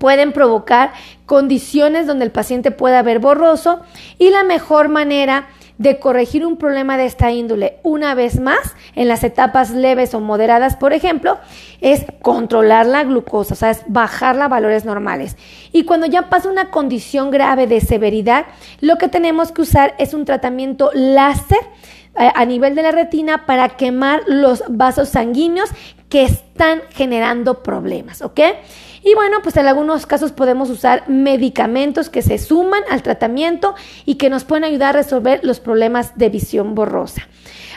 pueden 0.00 0.32
provocar 0.32 0.92
condiciones 1.26 2.08
donde 2.08 2.24
el 2.24 2.32
paciente 2.32 2.72
pueda 2.72 3.02
ver 3.02 3.20
borroso 3.20 3.82
y 4.18 4.30
la 4.30 4.42
mejor 4.42 4.88
manera 4.88 5.46
de 5.78 6.00
corregir 6.00 6.44
un 6.44 6.56
problema 6.56 6.96
de 6.96 7.06
esta 7.06 7.30
índole 7.30 7.78
una 7.84 8.16
vez 8.16 8.40
más 8.40 8.74
en 8.96 9.06
las 9.06 9.22
etapas 9.22 9.70
leves 9.70 10.12
o 10.14 10.18
moderadas, 10.18 10.74
por 10.74 10.92
ejemplo, 10.92 11.38
es 11.80 12.04
controlar 12.20 12.86
la 12.86 13.04
glucosa, 13.04 13.54
o 13.54 13.56
sea, 13.56 13.70
es 13.70 13.84
bajarla 13.86 14.46
a 14.46 14.48
valores 14.48 14.84
normales. 14.84 15.36
Y 15.70 15.84
cuando 15.84 16.06
ya 16.06 16.30
pasa 16.30 16.48
una 16.48 16.72
condición 16.72 17.30
grave 17.30 17.68
de 17.68 17.80
severidad, 17.80 18.46
lo 18.80 18.98
que 18.98 19.06
tenemos 19.06 19.52
que 19.52 19.62
usar 19.62 19.94
es 19.98 20.14
un 20.14 20.24
tratamiento 20.24 20.90
láser 20.94 21.60
a 22.14 22.44
nivel 22.44 22.74
de 22.74 22.82
la 22.82 22.92
retina 22.92 23.46
para 23.46 23.70
quemar 23.70 24.22
los 24.26 24.62
vasos 24.68 25.08
sanguíneos 25.08 25.70
que 26.08 26.24
están 26.24 26.82
generando 26.90 27.62
problemas, 27.62 28.20
¿ok? 28.20 28.40
Y 29.04 29.14
bueno, 29.14 29.38
pues 29.42 29.56
en 29.56 29.66
algunos 29.66 30.06
casos 30.06 30.30
podemos 30.30 30.70
usar 30.70 31.08
medicamentos 31.08 32.08
que 32.08 32.22
se 32.22 32.38
suman 32.38 32.82
al 32.90 33.02
tratamiento 33.02 33.74
y 34.04 34.14
que 34.16 34.30
nos 34.30 34.44
pueden 34.44 34.64
ayudar 34.64 34.90
a 34.90 35.00
resolver 35.00 35.40
los 35.42 35.58
problemas 35.58 36.16
de 36.16 36.28
visión 36.28 36.74
borrosa. 36.74 37.28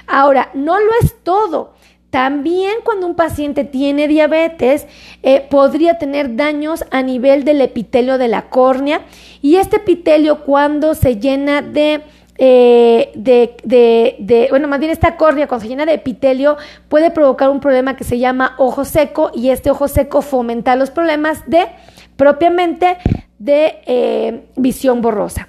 Ahora, 0.05 0.51
no 0.53 0.79
lo 0.79 0.91
es 1.01 1.15
todo. 1.23 1.73
También 2.11 2.73
cuando 2.83 3.07
un 3.07 3.15
paciente 3.15 3.63
tiene 3.63 4.07
diabetes, 4.07 4.85
eh, 5.23 5.45
podría 5.49 5.97
tener 5.97 6.35
daños 6.35 6.85
a 6.91 7.01
nivel 7.01 7.43
del 7.43 7.61
epitelio 7.61 8.17
de 8.17 8.27
la 8.27 8.49
córnea 8.49 9.01
y 9.41 9.55
este 9.55 9.77
epitelio 9.77 10.43
cuando 10.43 10.93
se 10.93 11.17
llena 11.17 11.61
de 11.61 12.03
eh, 12.37 13.11
de, 13.15 13.55
de, 13.63 14.15
de, 14.19 14.47
bueno, 14.49 14.67
más 14.67 14.79
bien 14.79 14.91
esta 14.91 15.15
córnea 15.15 15.47
cuando 15.47 15.63
se 15.63 15.69
llena 15.69 15.85
de 15.85 15.93
epitelio 15.93 16.57
puede 16.89 17.11
provocar 17.11 17.49
un 17.49 17.61
problema 17.61 17.95
que 17.95 18.03
se 18.03 18.19
llama 18.19 18.55
ojo 18.57 18.83
seco 18.83 19.31
y 19.33 19.49
este 19.49 19.71
ojo 19.71 19.87
seco 19.87 20.21
fomenta 20.21 20.75
los 20.75 20.91
problemas 20.91 21.43
de 21.47 21.65
propiamente 22.17 22.97
de 23.39 23.79
eh, 23.85 24.45
visión 24.55 25.01
borrosa. 25.01 25.47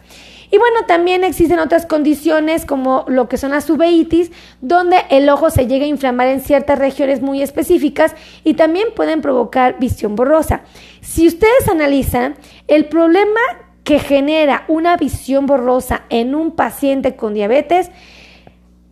Y 0.50 0.58
bueno, 0.58 0.86
también 0.86 1.24
existen 1.24 1.58
otras 1.58 1.86
condiciones 1.86 2.64
como 2.64 3.04
lo 3.08 3.28
que 3.28 3.36
son 3.36 3.50
las 3.50 3.68
uveitis, 3.68 4.30
donde 4.60 5.04
el 5.10 5.28
ojo 5.28 5.50
se 5.50 5.66
llega 5.66 5.84
a 5.84 5.88
inflamar 5.88 6.28
en 6.28 6.40
ciertas 6.40 6.78
regiones 6.78 7.20
muy 7.20 7.42
específicas 7.42 8.14
y 8.44 8.54
también 8.54 8.88
pueden 8.94 9.22
provocar 9.22 9.76
visión 9.80 10.14
borrosa. 10.14 10.62
Si 11.00 11.26
ustedes 11.26 11.68
analizan, 11.68 12.36
el 12.68 12.86
problema 12.86 13.40
que 13.86 14.00
genera 14.00 14.64
una 14.66 14.96
visión 14.96 15.46
borrosa 15.46 16.02
en 16.08 16.34
un 16.34 16.50
paciente 16.50 17.14
con 17.14 17.34
diabetes 17.34 17.92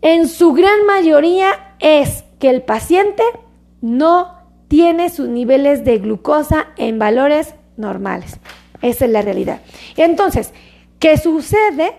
en 0.03 0.29
su 0.29 0.53
gran 0.53 0.87
mayoría 0.87 1.75
es 1.81 2.23
que 2.39 2.49
el 2.49 2.63
paciente 2.63 3.25
no 3.81 4.35
tiene 4.69 5.11
sus 5.11 5.29
niveles 5.29 5.85
de 5.85 5.99
glucosa 5.99 6.69
en 6.77 7.01
valores 7.01 7.57
normales. 7.77 8.39
Esa 8.83 9.07
es 9.07 9.11
la 9.11 9.23
realidad. 9.23 9.63
Entonces, 9.97 10.53
¿qué 11.01 11.17
sucede? 11.17 11.95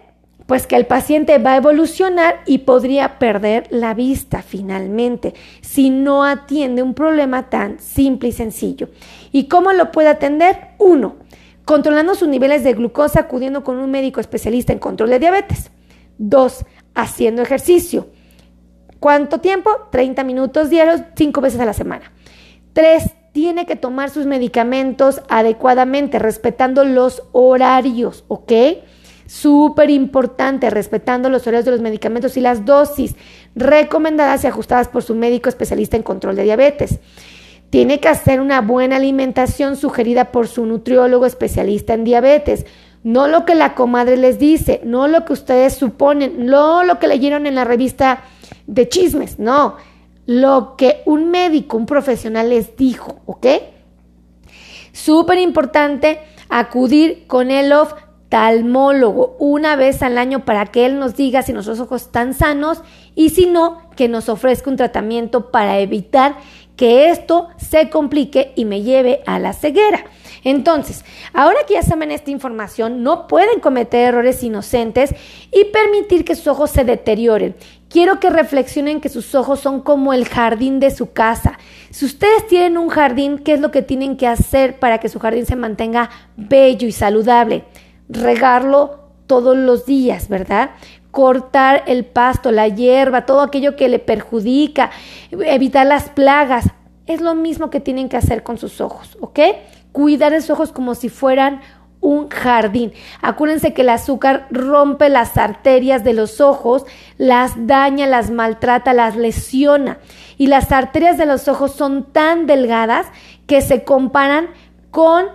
Pues 0.46 0.66
que 0.66 0.78
el 0.78 0.86
paciente 0.86 1.38
va 1.38 1.54
a 1.54 1.58
evolucionar 1.58 2.44
y 2.46 2.60
podría 2.60 3.20
perder 3.20 3.68
la 3.72 3.94
vista 3.94 4.42
finalmente 4.42 5.34
si 5.60 5.90
no 5.90 6.24
atiende 6.24 6.82
un 6.82 6.94
problema 6.94 7.50
tan 7.50 7.80
simple 7.80 8.30
y 8.30 8.32
sencillo. 8.32 8.88
¿Y 9.34 9.50
cómo 9.50 9.74
lo 9.74 9.92
puede 9.92 10.08
atender? 10.08 10.70
Uno, 10.78 11.16
controlando 11.66 12.16
sus 12.16 12.28
niveles 12.28 12.64
de 12.64 12.74
glucosa 12.74 13.22
acudiendo 13.22 13.64
con 13.64 13.78
un 13.78 13.92
médico 13.92 14.20
especialista 14.20 14.72
en 14.72 14.80
control 14.80 15.10
de 15.10 15.20
diabetes. 15.20 15.72
Dos, 16.18 16.66
haciendo 16.94 17.42
ejercicio. 17.42 18.08
¿Cuánto 19.00 19.40
tiempo? 19.40 19.70
30 19.92 20.24
minutos 20.24 20.70
diarios, 20.70 21.02
cinco 21.16 21.42
veces 21.42 21.60
a 21.60 21.66
la 21.66 21.74
semana. 21.74 22.12
Tres, 22.74 23.12
tiene 23.36 23.66
que 23.66 23.76
tomar 23.76 24.10
sus 24.10 24.26
medicamentos 24.26 25.22
adecuadamente, 25.28 26.20
respetando 26.20 26.86
los 26.86 27.24
horarios, 27.34 28.24
¿ok? 28.30 28.52
Súper 29.28 29.90
importante, 29.90 30.70
respetando 30.70 31.30
los 31.30 31.46
horarios 31.46 31.66
de 31.66 31.72
los 31.72 31.82
medicamentos 31.82 32.38
y 32.38 32.42
las 32.42 32.64
dosis 32.64 33.16
recomendadas 33.54 34.44
y 34.44 34.48
ajustadas 34.48 34.88
por 34.88 35.04
su 35.04 35.16
médico 35.16 35.50
especialista 35.50 35.98
en 35.98 36.04
control 36.04 36.38
de 36.38 36.44
diabetes. 36.44 37.00
Tiene 37.76 38.00
que 38.00 38.08
hacer 38.08 38.40
una 38.40 38.62
buena 38.62 38.96
alimentación 38.96 39.76
sugerida 39.76 40.32
por 40.32 40.48
su 40.48 40.66
nutriólogo 40.66 41.26
especialista 41.26 41.94
en 41.94 42.06
diabetes. 42.06 42.66
No 43.04 43.28
lo 43.28 43.44
que 43.44 43.54
la 43.54 43.76
comadre 43.76 44.16
les 44.16 44.40
dice, 44.40 44.80
no 44.86 45.10
lo 45.10 45.26
que 45.26 45.34
ustedes 45.34 45.74
suponen, 45.74 46.46
no 46.46 46.86
lo 46.86 47.00
que 47.00 47.10
leyeron 47.10 47.48
en 47.48 47.56
la 47.56 47.66
revista 47.66 48.24
de 48.66 48.88
chismes, 48.88 49.40
no. 49.40 49.76
Lo 50.26 50.78
que 50.78 51.02
un 51.04 51.32
médico, 51.32 51.76
un 51.76 51.86
profesional 51.86 52.50
les 52.50 52.78
dijo, 52.78 53.20
¿ok? 53.26 53.46
Súper 54.94 55.40
importante 55.40 56.22
acudir 56.48 57.28
con 57.28 57.52
el 57.52 57.74
oftalmólogo 57.74 59.36
una 59.38 59.76
vez 59.76 60.02
al 60.02 60.18
año 60.18 60.46
para 60.46 60.68
que 60.68 60.86
él 60.86 60.98
nos 60.98 61.18
diga 61.18 61.42
si 61.42 61.52
nuestros 61.52 61.82
ojos 61.82 62.04
están 62.04 62.34
sanos 62.34 62.84
y 63.16 63.32
si 63.32 63.48
no, 63.48 63.82
que 63.98 64.08
nos 64.08 64.30
ofrezca 64.30 64.70
un 64.70 64.78
tratamiento 64.78 65.52
para 65.52 65.80
evitar 65.80 66.38
que 66.76 67.10
esto 67.10 67.50
se 67.58 67.90
complique 67.90 68.54
y 68.56 68.66
me 68.66 68.82
lleve 68.82 69.22
a 69.26 69.40
la 69.40 69.54
ceguera. 69.54 70.06
Entonces, 70.44 71.04
ahora 71.34 71.60
que 71.68 71.74
ya 71.74 71.82
saben 71.82 72.12
esta 72.12 72.30
información, 72.30 73.02
no 73.02 73.28
pueden 73.28 73.60
cometer 73.60 74.10
errores 74.10 74.44
inocentes 74.44 75.14
y 75.52 75.66
permitir 75.66 76.24
que 76.24 76.36
sus 76.36 76.48
ojos 76.48 76.70
se 76.70 76.84
deterioren. 76.84 77.56
Quiero 77.90 78.20
que 78.20 78.30
reflexionen 78.30 79.02
que 79.02 79.10
sus 79.10 79.34
ojos 79.34 79.60
son 79.60 79.82
como 79.82 80.14
el 80.14 80.28
jardín 80.28 80.80
de 80.80 80.92
su 80.92 81.14
casa. 81.14 81.58
Si 81.90 82.06
ustedes 82.06 82.46
tienen 82.48 82.78
un 82.78 82.90
jardín, 82.90 83.40
¿qué 83.40 83.54
es 83.54 83.60
lo 83.60 83.72
que 83.72 83.82
tienen 83.82 84.18
que 84.18 84.28
hacer 84.28 84.80
para 84.80 85.00
que 85.00 85.10
su 85.10 85.20
jardín 85.20 85.46
se 85.46 85.56
mantenga 85.56 86.10
bello 86.36 86.88
y 86.88 86.92
saludable? 86.92 87.64
Regarlo 88.08 89.06
todos 89.28 89.58
los 89.58 89.86
días, 89.86 90.28
¿verdad? 90.28 90.72
Cortar 91.16 91.84
el 91.88 92.04
pasto, 92.04 92.52
la 92.52 92.68
hierba, 92.68 93.26
todo 93.26 93.40
aquello 93.40 93.78
que 93.78 93.88
le 93.88 94.00
perjudica, 94.00 94.92
evitar 95.32 95.86
las 95.86 96.10
plagas. 96.10 96.66
Es 97.08 97.22
lo 97.22 97.36
mismo 97.36 97.70
que 97.70 97.80
tienen 97.80 98.10
que 98.10 98.18
hacer 98.18 98.44
con 98.44 98.58
sus 98.58 98.82
ojos, 98.82 99.18
¿ok? 99.22 99.40
Cuidar 99.94 100.34
esos 100.34 100.50
ojos 100.50 100.74
como 100.74 100.94
si 100.94 101.08
fueran 101.08 101.62
un 102.02 102.28
jardín. 102.28 102.92
Acuérdense 103.22 103.74
que 103.74 103.84
el 103.84 103.90
azúcar 103.92 104.48
rompe 104.52 105.08
las 105.08 105.38
arterias 105.38 106.04
de 106.04 106.12
los 106.12 106.42
ojos, 106.42 106.84
las 107.18 107.54
daña, 107.66 108.08
las 108.08 108.30
maltrata, 108.30 108.92
las 108.92 109.16
lesiona. 109.16 110.00
Y 110.38 110.48
las 110.48 110.74
arterias 110.74 111.18
de 111.18 111.28
los 111.28 111.48
ojos 111.48 111.72
son 111.72 112.12
tan 112.12 112.46
delgadas 112.46 113.08
que 113.48 113.62
se 113.62 113.86
comparan 113.86 114.50
con 114.92 115.28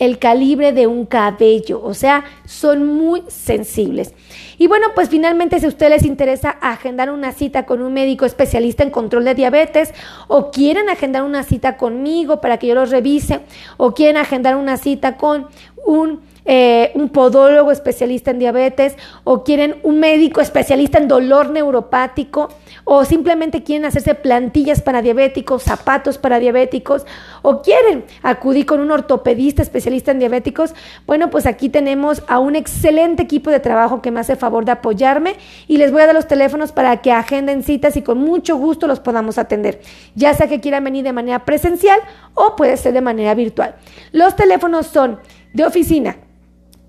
el 0.00 0.18
calibre 0.18 0.72
de 0.72 0.86
un 0.86 1.06
cabello, 1.06 1.80
o 1.84 1.94
sea, 1.94 2.24
son 2.46 2.86
muy 2.86 3.22
sensibles. 3.28 4.14
Y 4.58 4.66
bueno, 4.66 4.88
pues 4.94 5.10
finalmente 5.10 5.60
si 5.60 5.66
a 5.66 5.68
ustedes 5.68 5.92
les 5.92 6.04
interesa 6.04 6.50
agendar 6.50 7.10
una 7.10 7.32
cita 7.32 7.66
con 7.66 7.82
un 7.82 7.92
médico 7.92 8.24
especialista 8.24 8.82
en 8.82 8.90
control 8.90 9.26
de 9.26 9.34
diabetes 9.34 9.92
o 10.26 10.50
quieren 10.50 10.88
agendar 10.88 11.22
una 11.22 11.42
cita 11.42 11.76
conmigo 11.76 12.40
para 12.40 12.56
que 12.56 12.66
yo 12.66 12.74
los 12.74 12.90
revise 12.90 13.40
o 13.76 13.92
quieren 13.92 14.16
agendar 14.16 14.56
una 14.56 14.78
cita 14.78 15.16
con 15.18 15.48
un 15.84 16.20
eh, 16.46 16.90
un 16.94 17.10
podólogo 17.10 17.70
especialista 17.70 18.30
en 18.30 18.38
diabetes 18.38 18.96
o 19.24 19.44
quieren 19.44 19.76
un 19.82 20.00
médico 20.00 20.40
especialista 20.40 20.96
en 20.96 21.06
dolor 21.06 21.50
neuropático 21.50 22.48
o 22.84 23.04
simplemente 23.04 23.62
quieren 23.62 23.84
hacerse 23.84 24.14
plantillas 24.14 24.82
para 24.82 25.02
diabéticos, 25.02 25.62
zapatos 25.62 26.18
para 26.18 26.38
diabéticos 26.38 27.06
o 27.42 27.62
quieren 27.62 28.04
acudir 28.22 28.66
con 28.66 28.80
un 28.80 28.90
ortopedista 28.90 29.62
especialista 29.62 30.10
en 30.10 30.18
diabéticos, 30.18 30.74
bueno, 31.06 31.30
pues 31.30 31.46
aquí 31.46 31.68
tenemos 31.68 32.22
a 32.28 32.38
un 32.38 32.56
excelente 32.56 33.22
equipo 33.22 33.50
de 33.50 33.60
trabajo 33.60 34.02
que 34.02 34.10
me 34.10 34.20
hace 34.20 34.36
favor 34.36 34.64
de 34.64 34.72
apoyarme 34.72 35.36
y 35.68 35.76
les 35.76 35.92
voy 35.92 36.02
a 36.02 36.06
dar 36.06 36.14
los 36.14 36.28
teléfonos 36.28 36.72
para 36.72 36.96
que 36.98 37.12
agenden 37.12 37.62
citas 37.62 37.96
y 37.96 38.02
con 38.02 38.18
mucho 38.18 38.56
gusto 38.56 38.86
los 38.86 39.00
podamos 39.00 39.38
atender, 39.38 39.80
ya 40.14 40.34
sea 40.34 40.48
que 40.48 40.60
quieran 40.60 40.84
venir 40.84 41.04
de 41.04 41.12
manera 41.12 41.44
presencial 41.44 42.00
o 42.34 42.56
puede 42.56 42.76
ser 42.76 42.92
de 42.92 43.00
manera 43.00 43.34
virtual. 43.34 43.76
Los 44.12 44.36
teléfonos 44.36 44.86
son 44.86 45.18
de 45.52 45.64
oficina 45.64 46.16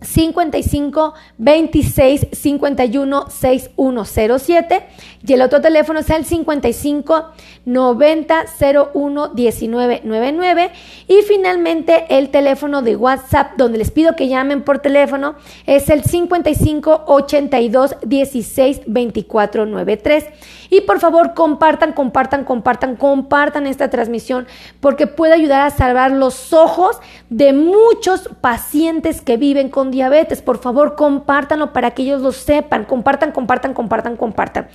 55 0.01 1.13
26 1.37 2.27
51 2.31 3.29
6107 3.29 4.87
y 5.25 5.33
el 5.33 5.41
otro 5.41 5.61
teléfono 5.61 5.99
es 5.99 6.09
el 6.09 6.25
55 6.25 7.31
90 7.65 8.45
01 8.93 9.27
19 9.29 10.01
99 10.03 10.71
y 11.07 11.21
finalmente 11.27 12.05
el 12.09 12.29
teléfono 12.29 12.81
de 12.81 12.95
WhatsApp 12.95 13.53
donde 13.57 13.77
les 13.77 13.91
pido 13.91 14.15
que 14.15 14.27
llamen 14.27 14.63
por 14.63 14.79
teléfono 14.79 15.35
es 15.65 15.89
el 15.89 16.03
55 16.03 17.03
82 17.07 17.95
16 18.03 18.81
24 18.87 19.65
93 19.65 20.25
y 20.71 20.81
por 20.81 20.99
favor 20.99 21.33
compartan, 21.33 21.91
compartan, 21.91 22.45
compartan, 22.45 22.95
compartan 22.95 23.67
esta 23.67 23.89
transmisión 23.89 24.47
porque 24.79 25.05
puede 25.05 25.33
ayudar 25.33 25.67
a 25.67 25.69
salvar 25.69 26.11
los 26.11 26.53
ojos 26.53 26.97
de 27.29 27.51
muchos 27.51 28.29
pacientes 28.39 29.21
que 29.21 29.35
viven 29.35 29.69
con 29.69 29.91
diabetes. 29.91 30.41
Por 30.41 30.59
favor, 30.59 30.95
compártanlo 30.95 31.73
para 31.73 31.91
que 31.91 32.03
ellos 32.03 32.21
lo 32.21 32.31
sepan. 32.31 32.85
Compartan, 32.85 33.33
compartan, 33.33 33.73
compartan, 33.73 34.15
compartan. 34.15 34.69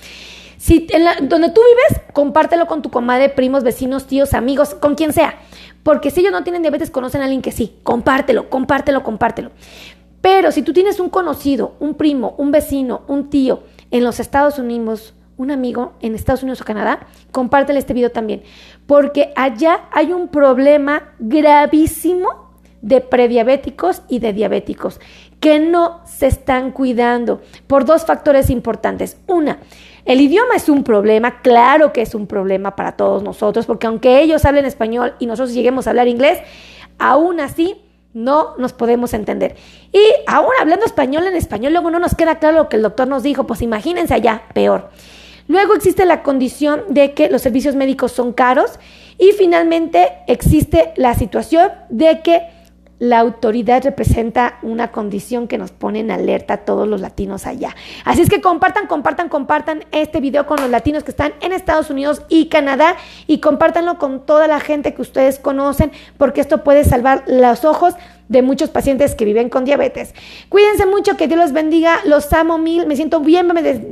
Si 0.57 0.87
en 0.89 1.29
donde 1.29 1.49
tú 1.49 1.61
vives, 1.61 2.03
compártelo 2.13 2.67
con 2.67 2.81
tu 2.81 2.89
comadre, 2.89 3.29
primos, 3.29 3.63
vecinos, 3.63 4.07
tíos, 4.07 4.33
amigos, 4.33 4.73
con 4.75 4.95
quien 4.95 5.13
sea. 5.13 5.39
Porque 5.83 6.11
si 6.11 6.21
ellos 6.21 6.31
no 6.31 6.43
tienen 6.43 6.63
diabetes, 6.63 6.91
conocen 6.91 7.21
a 7.21 7.25
alguien 7.25 7.41
que 7.41 7.51
sí. 7.51 7.77
Compártelo, 7.83 8.49
compártelo, 8.49 9.03
compártelo. 9.03 9.51
Pero 10.21 10.51
si 10.51 10.61
tú 10.63 10.73
tienes 10.73 10.99
un 10.99 11.09
conocido, 11.09 11.75
un 11.79 11.95
primo, 11.95 12.35
un 12.37 12.51
vecino, 12.51 13.03
un 13.07 13.29
tío 13.29 13.63
en 13.91 14.03
los 14.03 14.19
Estados 14.19 14.59
Unidos, 14.59 15.13
un 15.37 15.51
amigo 15.51 15.93
en 16.01 16.15
Estados 16.15 16.43
Unidos 16.43 16.61
o 16.61 16.65
Canadá, 16.65 17.07
compártele 17.31 17.79
este 17.79 17.93
video 17.93 18.11
también. 18.11 18.43
Porque 18.87 19.31
allá 19.35 19.85
hay 19.91 20.11
un 20.11 20.27
problema 20.27 21.13
gravísimo 21.19 22.47
de 22.81 23.01
prediabéticos 23.01 24.01
y 24.07 24.19
de 24.19 24.33
diabéticos 24.33 24.99
que 25.39 25.59
no 25.59 26.01
se 26.05 26.27
están 26.27 26.71
cuidando 26.71 27.41
por 27.67 27.85
dos 27.85 28.05
factores 28.05 28.49
importantes. 28.49 29.17
Una, 29.27 29.59
el 30.05 30.21
idioma 30.21 30.55
es 30.55 30.69
un 30.69 30.83
problema, 30.83 31.41
claro 31.41 31.93
que 31.93 32.01
es 32.01 32.15
un 32.15 32.27
problema 32.27 32.75
para 32.75 32.93
todos 32.93 33.23
nosotros, 33.23 33.65
porque 33.65 33.87
aunque 33.87 34.21
ellos 34.21 34.45
hablen 34.45 34.65
español 34.65 35.15
y 35.19 35.25
nosotros 35.25 35.53
lleguemos 35.53 35.85
a 35.85 35.91
hablar 35.91 36.07
inglés, 36.07 36.39
aún 36.97 37.39
así 37.39 37.75
no 38.13 38.55
nos 38.57 38.73
podemos 38.73 39.13
entender. 39.13 39.55
Y 39.91 40.01
aún 40.25 40.51
hablando 40.59 40.85
español 40.85 41.27
en 41.27 41.35
español, 41.35 41.73
luego 41.73 41.91
no 41.91 41.99
nos 41.99 42.15
queda 42.15 42.39
claro 42.39 42.57
lo 42.57 42.69
que 42.69 42.77
el 42.77 42.81
doctor 42.81 43.07
nos 43.07 43.21
dijo, 43.21 43.45
pues 43.45 43.61
imagínense 43.61 44.13
allá, 44.13 44.43
peor. 44.53 44.89
Luego 45.47 45.75
existe 45.75 46.05
la 46.05 46.23
condición 46.23 46.83
de 46.89 47.13
que 47.13 47.29
los 47.29 47.41
servicios 47.41 47.75
médicos 47.75 48.11
son 48.11 48.33
caros 48.33 48.79
y 49.17 49.31
finalmente 49.31 50.09
existe 50.27 50.93
la 50.95 51.13
situación 51.13 51.71
de 51.89 52.21
que 52.21 52.56
la 52.99 53.19
autoridad 53.19 53.83
representa 53.83 54.57
una 54.61 54.91
condición 54.91 55.47
que 55.47 55.57
nos 55.57 55.71
pone 55.71 55.99
en 55.99 56.11
alerta 56.11 56.57
todos 56.57 56.87
los 56.87 57.01
latinos 57.01 57.45
allá. 57.45 57.75
Así 58.05 58.21
es 58.21 58.29
que 58.29 58.41
compartan, 58.41 58.87
compartan, 58.87 59.29
compartan 59.29 59.85
este 59.91 60.19
video 60.19 60.45
con 60.47 60.59
los 60.59 60.69
latinos 60.69 61.03
que 61.03 61.11
están 61.11 61.33
en 61.41 61.53
Estados 61.53 61.89
Unidos 61.89 62.23
y 62.29 62.47
Canadá 62.47 62.95
y 63.27 63.39
compártanlo 63.39 63.97
con 63.97 64.25
toda 64.25 64.47
la 64.47 64.59
gente 64.59 64.93
que 64.93 65.01
ustedes 65.01 65.39
conocen 65.39 65.91
porque 66.17 66.41
esto 66.41 66.63
puede 66.63 66.83
salvar 66.83 67.23
los 67.27 67.65
ojos 67.65 67.93
de 68.29 68.41
muchos 68.41 68.69
pacientes 68.69 69.15
que 69.15 69.25
viven 69.25 69.49
con 69.49 69.63
diabetes. 69.63 70.13
Cuídense 70.49 70.85
mucho, 70.85 71.15
que 71.15 71.27
Dios 71.27 71.39
los 71.39 71.53
bendiga, 71.53 71.99
los 72.05 72.31
amo 72.33 72.57
mil, 72.57 72.85
me 72.85 72.95
siento 72.95 73.21
bien, 73.21 73.49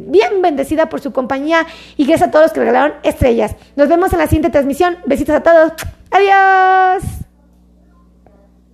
bien 0.07 0.41
bendecida 0.41 0.89
por 0.89 0.99
su 0.99 1.13
compañía 1.13 1.65
y 1.95 2.05
gracias 2.05 2.29
a 2.29 2.31
todos 2.31 2.45
los 2.45 2.53
que 2.53 2.59
regalaron 2.59 2.93
estrellas. 3.03 3.55
Nos 3.75 3.87
vemos 3.87 4.11
en 4.13 4.19
la 4.19 4.25
siguiente 4.25 4.49
transmisión. 4.49 4.97
Besitos 5.05 5.35
a 5.35 5.43
todos. 5.43 5.71
Adiós. 6.11 7.24